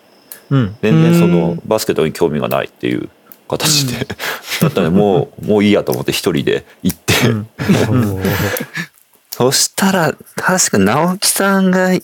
[0.49, 0.75] うん。
[0.81, 1.61] 全然そうのん。
[1.65, 3.09] バスケットに興味がないっていう
[3.47, 4.05] 形で、
[4.61, 7.47] だったのでもうもういいやと思って一人で行って、うん。
[9.31, 12.03] そしたら確か直樹さんがい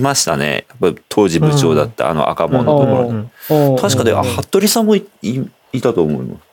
[0.00, 0.66] ましたね。
[0.80, 3.76] やっぱ当時部長だったあの赤門のところに、うん。
[3.76, 5.40] 確かであ服部さんもいい
[5.72, 6.48] いたと思います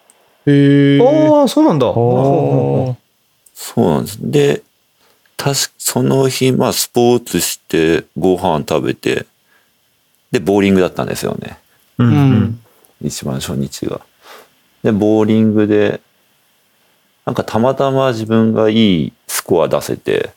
[0.48, 1.32] へえ。
[1.40, 1.94] ああ、そうなんだ。
[1.94, 2.96] そ
[3.78, 4.18] うなんです。
[4.22, 4.64] で
[5.38, 9.26] 確かその日まあスポーツしてご飯食べて
[10.32, 11.60] でボーリングだったんですよね
[11.98, 12.60] うん。
[13.02, 14.02] 一番初日が。
[14.84, 16.02] で、ボーリングで、
[17.26, 20.32] なんかたまたま自分がいいスコア出せて、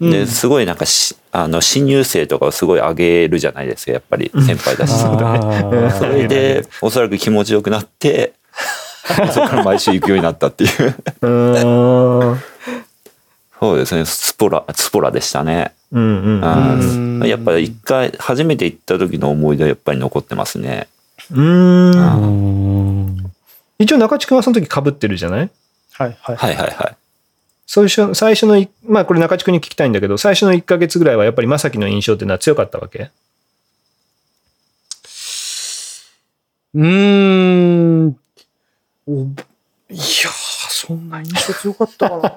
[0.00, 4.92] で、すごいなんかし、あの、新入生とかをすごい上げるじゃないですか、やっぱり先輩だし。
[4.92, 8.32] あーそれで、おそらく気持ちよくなって、
[9.32, 10.94] そこから毎週行くようになったっていう。
[13.60, 15.72] そうですね、スポラ、スポラでしたね。
[15.90, 16.44] うんうん。
[16.44, 20.86] あうんーやっぱり一回、初めて行った時の思い出はやっぱり残ってますね。
[21.32, 23.32] うーん。
[23.80, 25.50] 一応中地君はその時被ってるじゃない？
[25.92, 26.36] はいはい。
[26.36, 26.96] はいはいはい。
[27.66, 33.10] 最初、最初のい、まあこれ中地君に聞きたいんだけど、最初の1ヶ月ぐらいはやっぱり正樹の印象っていうのは強かったわけ？
[36.74, 38.16] うーん。
[39.06, 39.22] お
[39.90, 40.30] いやー、
[40.68, 42.32] そんな印象強かったかな。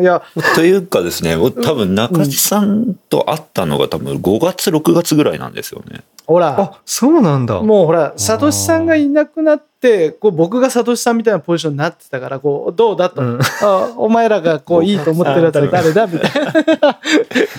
[0.00, 0.22] いや、
[0.54, 6.00] というかですね、多分中地さんと会ったのが多分5月、6月ぐらいなんですよね。
[6.26, 7.60] ほら、あ、そうなんだ。
[7.60, 13.20] もうほら、サトシさんがいなくなって、こう僕がサトシさんみたいなポジションになってたから、こう、どうだと。
[13.20, 16.32] うんあお前らがこういいと思ってるやつは誰だみたい
[16.80, 16.98] な。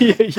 [0.00, 0.34] いやい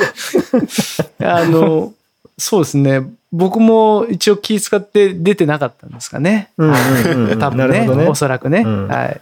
[1.19, 1.35] や。
[1.39, 1.93] あの、
[2.37, 3.03] そうですね。
[3.31, 6.49] 僕も一応気使って出てなかったんですかね。
[6.57, 8.63] うんうんうんうん多分ねなるほどねおそらくね。
[8.65, 9.21] うんはい。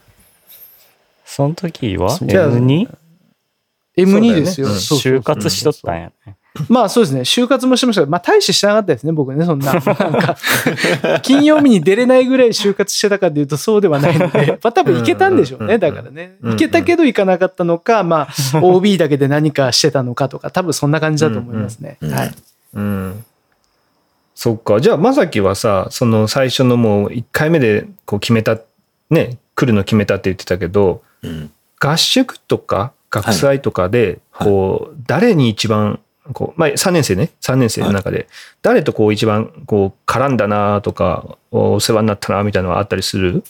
[1.36, 2.90] その時はそう M2?
[3.98, 4.70] M2 ですよ。
[4.70, 6.38] 就活しとったんやね。
[6.70, 7.22] まあそうですね。
[7.24, 9.74] 就活もしてましたけど、まあ大してしてなかったですね、僕ね、そんな。
[9.76, 10.38] なんか、
[11.24, 16.38] 金曜日に出れないぐらい就活してたかっていうとそうではないので、 まあ多分行けたんでしょうね、だからね。
[16.42, 18.34] うんうん行けたけど行かなかったのか、まあ
[18.64, 21.98] OB だけで何かしてたのかとか、多分そんな感じだと思いますね。
[22.02, 22.32] はい。
[22.76, 23.26] うん。
[24.36, 24.80] そっか。
[24.80, 28.58] じゃあ、正樹はさ、その最初のもう1回目でこう決めた、
[29.10, 31.05] ね、来るの決めたって言ってたけど、うん。
[31.80, 36.00] 合宿とか学祭とかで、はいこう、誰に一番、
[36.34, 38.28] こう、まあ、3年生ね、3年生の中で、
[38.62, 43.44] 誰とこう一番、こう、絡んだなとか、お世話になったなみたいなのはあったりする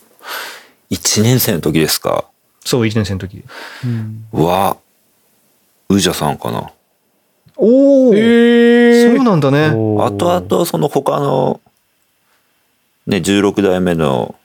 [0.92, 2.26] ？1年生の時ですか？
[2.64, 3.44] そう、1年生の時。
[4.32, 4.78] は、
[5.90, 6.72] うじゃさんかな。
[7.58, 9.68] おお、へそうなんだね。
[9.68, 11.62] あとあと、その他の、
[13.08, 14.36] ね、16代目の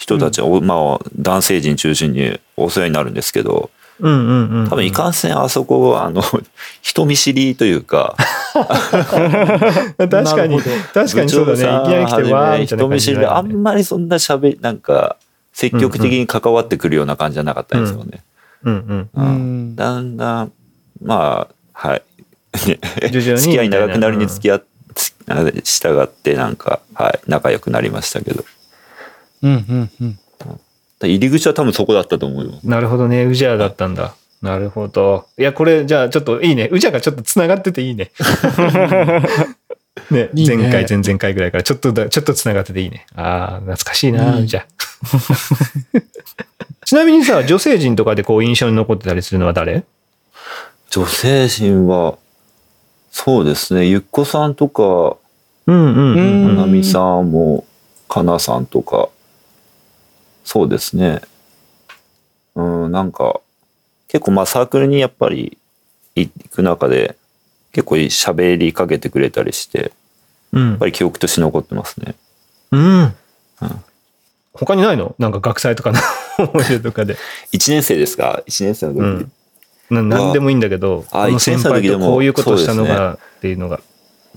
[0.00, 4.68] 人たち、おまあ、男性陣中心にお世話になるんですけど、うんうんうん。
[4.70, 6.22] 多分いかんせんあそこは、あの、
[6.80, 8.16] 人見知りというか、
[8.54, 10.58] 確かに
[10.94, 11.58] 確かにそうだね。
[11.58, 15.16] いきなり来て、わーみたいな人見知りで、あんまりそんな喋り、なんか、
[15.52, 18.22] 積極的に関わってくるような感じじゃなかったんですよね。
[18.64, 18.98] うんうん。
[19.00, 19.76] ううんん。
[19.76, 20.52] だんだん、
[21.02, 22.02] まあ、はい。
[22.56, 24.62] 付き合い長くなるに付き合っ、
[24.94, 28.46] つあ従って、なんか、はい、仲良くなりましたけど。
[29.42, 30.18] うんうんうん。
[31.02, 32.52] 入り口は多分そこだったと思うよ。
[32.62, 33.24] なるほどね。
[33.24, 34.14] ウジャーだったんだ。
[34.42, 35.26] なるほど。
[35.38, 36.68] いや、これ、じゃあ、ちょっといいね。
[36.72, 38.10] ウジャーがちょっと繋がってていいね。
[40.10, 43.06] ね、いいね前回、前々回ぐらいから、ちょっとだ、ちょっと繋がってていいね。
[43.14, 46.02] ああ、懐かしいな、うんウジャー。
[46.86, 49.84] ちなみにさ、女性陣とかでこう印象に残ってたりするのは誰？
[50.90, 52.16] 女性陣は、
[53.12, 55.16] そうですね、ゆっこさんとか、
[55.66, 55.90] うんうんう。
[55.92, 57.64] うんんなみさんも、
[58.08, 59.08] かなさんとか、
[60.44, 61.20] そうですね。
[62.54, 63.40] うん、なんか、
[64.08, 65.56] 結構まあサークルにやっぱり
[66.16, 67.16] 行く中で、
[67.72, 69.90] 結構喋りかけてくれたりして、やっ
[70.52, 72.14] うんぱり記憶として残ってますね。
[72.72, 73.14] うん。
[74.52, 75.14] 他にないの？
[75.18, 75.98] なんか学祭とかの
[76.52, 77.16] 思い出とかで。
[77.52, 79.00] 1年生ですか ?1 年生の時。
[79.00, 79.32] うん
[79.90, 83.80] ななんでもいいんだけど、あこの先輩とこういうことしたのがっていうのが。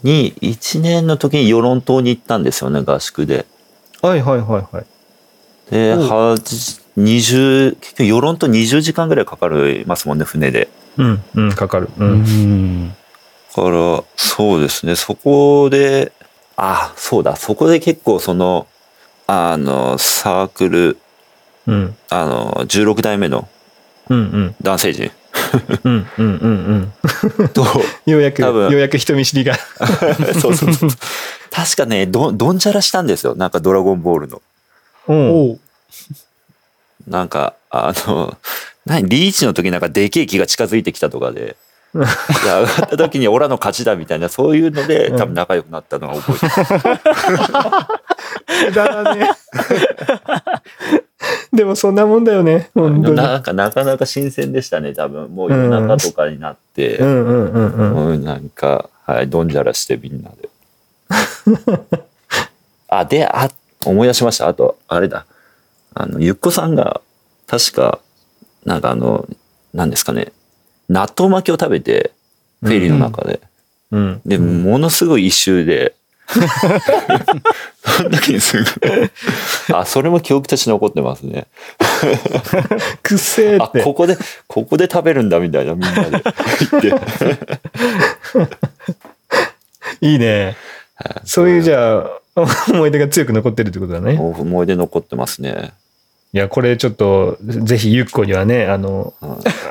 [0.01, 3.45] に、1年の時に与論島に行ったんですよね、合宿で。
[4.01, 4.85] はいはいはいはい。
[5.69, 10.69] で、おはじ、20、結局、与論島20時間ぐらいかかりますもんね、船で。
[10.97, 11.89] うん、うん、かかる。
[11.97, 12.03] う。
[12.03, 12.89] うんん。
[12.89, 12.95] だ
[13.63, 16.11] から、そうですね、そこで、
[16.55, 18.67] あ、そうだ、そこで結構その、
[19.27, 20.97] あの、サークル、
[21.65, 23.47] うん、あの、16代目の
[24.09, 25.11] うん、うん、男性陣
[25.83, 26.93] うん、うん、うん、
[27.39, 27.49] うん。
[27.49, 27.65] と、
[28.05, 29.55] ようやく、ようやく人見知りが。
[30.39, 30.89] そうそうそう。
[31.51, 33.35] 確かね、ど、どんじゃらしたんですよ。
[33.35, 34.41] なんかドラゴンボールの。
[35.07, 35.31] うん。
[35.31, 35.59] おう
[37.07, 38.35] なんか、あの、
[38.85, 41.55] 何、リーチの時なんかでけえ木が近づいてきたとかで、
[41.93, 41.97] い
[42.47, 46.45] や上がった時にオラの勝ちだみたいな、そういうので、多分仲良くなったのが覚えて
[48.69, 48.73] る。
[48.73, 49.29] だだね。
[51.53, 52.71] でもそんなもんだよね。
[52.73, 53.15] 本当に。
[53.15, 55.29] なんかなかなか新鮮でしたね、多分。
[55.29, 57.91] もう夜中とかになって、うん、うん、うん、うん。
[57.93, 60.49] もうなんか、はい、どんじゃらしてみんなで。
[62.87, 63.49] あ、で、あ、
[63.85, 64.47] 思い出しました。
[64.47, 65.25] あと、あれだ。
[65.93, 67.01] あの、ゆっこさんが、
[67.47, 67.99] 確か、
[68.65, 69.27] なんかあの、
[69.73, 70.31] 何ですかね、
[70.89, 72.11] 納豆巻きを食べて、
[72.61, 73.41] フェリーの中で。
[73.91, 74.21] うん。
[74.25, 75.95] で、ものすごい一周で、
[76.27, 78.65] その時にすぐ、
[79.75, 81.47] あ、それも記憶として残ってますね。
[83.03, 83.67] くっせーあ。
[83.83, 84.17] ここで、
[84.47, 86.23] ここで食べるんだみたいな、みんなで
[86.81, 87.01] 言って。
[90.01, 90.55] いいね。
[91.25, 92.09] そういうじゃあ、
[92.71, 94.17] 思い出が強く残ってるってことだね。
[94.19, 95.71] 思い出残ってますね。
[96.33, 99.13] いや、これちょっと、ぜひゆっこにはね、あの、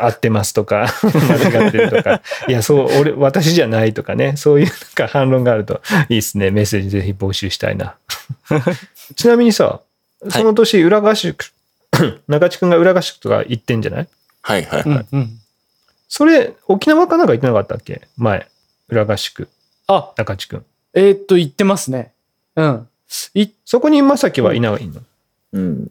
[0.01, 6.53] 合ってますとか、 間違ってるとか、いや、そう、俺、私じゃないとかね、そういうなんか反論があるといいですね。
[6.53, 7.97] メッセージぜひ募集したいな。
[9.16, 9.80] ちなみにさ、
[10.30, 11.53] その年、裏合宿、
[12.28, 14.09] 中地くんが裏合宿とか行ってんじゃない？
[14.43, 14.89] はいはいはい。
[14.89, 15.30] うんうん。
[16.09, 18.03] それ、沖縄かなんか行ってなかったっけ？
[18.16, 18.47] 前。
[18.89, 19.49] 裏合宿、
[19.89, 20.64] あ、中地くん。
[20.95, 22.12] えーっと、言ってますね。
[22.57, 22.88] うん。
[23.34, 25.01] いそこにまさきはいないの、
[25.53, 25.90] うん。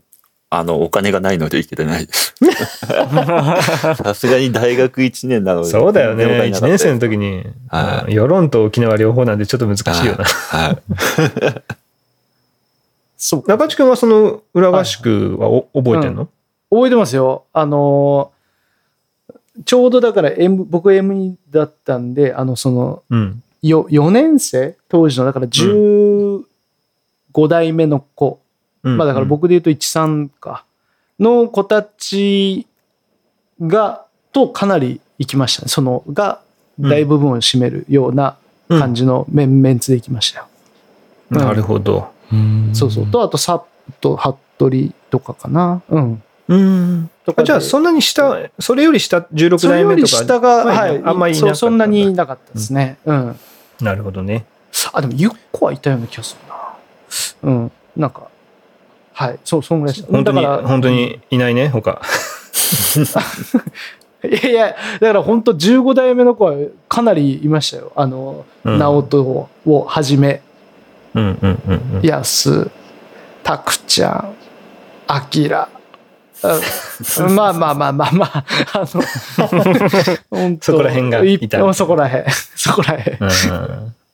[0.49, 2.35] あの、お金がないので行けてないです。
[4.03, 5.69] さすがに大学1年なので。
[5.69, 6.25] そうだよね。
[6.25, 10.23] 1全然お金なかった年生の時に、はいうん世論と沖縄両方なんでちょっと難しいよな。
[10.25, 10.77] はい。
[13.17, 13.43] そう。
[13.47, 16.27] 中地君はその裏合宿はお覚えてんの、
[16.69, 17.45] 覚えてますよ。
[17.53, 18.41] あのー
[19.65, 23.43] ちょうどだから M、僕 M2 だったんで、あの、その、うん。
[23.61, 24.75] よ4年生？
[24.89, 26.43] 当時の、だから15
[27.47, 28.39] 代目の子。
[28.83, 30.65] うんまあだから僕で言うと13か。
[31.19, 32.65] の子たち
[33.61, 35.67] が、とかなり行きましたね。
[35.67, 36.41] その、が
[36.79, 38.37] 大部分を占めるような
[38.69, 40.45] 感じのメンメンツで行きましたよ。
[40.45, 40.51] うん
[41.29, 42.09] なるほど。
[42.73, 43.07] そうそう。
[43.07, 43.63] と、あと、サッ
[44.01, 45.81] と、服部とかかな。
[45.89, 46.23] うん。
[46.49, 47.09] うん。
[47.25, 50.23] とかでじゃあそんなに下、それより下16それより代目とか。
[50.23, 52.97] 下が、まあはい、あんまりいなかったそんなにいなかったですね。
[53.05, 53.39] うん。
[53.81, 54.45] なるほどね。
[54.93, 56.37] あ、でも、ゆっこはいたような気がす
[57.43, 57.55] るな。
[57.55, 57.71] うん。
[57.95, 58.27] なんか、
[59.13, 59.39] はい。
[59.43, 60.11] そう、そんぐらいでした。
[60.11, 62.01] 本当に、本当にいないね、他。
[64.23, 66.53] いやいや、だから本当15代目の子は
[66.87, 67.91] かなりいましたよ。
[67.95, 70.41] あの、うん直人ををはじめ、
[71.15, 72.05] うんうんうんうん。
[72.05, 72.69] やす、
[73.43, 74.35] たくちゃん、
[75.07, 75.67] あきら。
[76.43, 79.03] うんまあまあまあまあまあ、あの、
[80.29, 82.31] 本 当そこら辺がいたいそこら辺。
[82.55, 82.97] そこら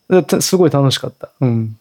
[0.09, 0.41] 辺。
[0.41, 1.29] すごい楽しかった。
[1.39, 1.77] うん。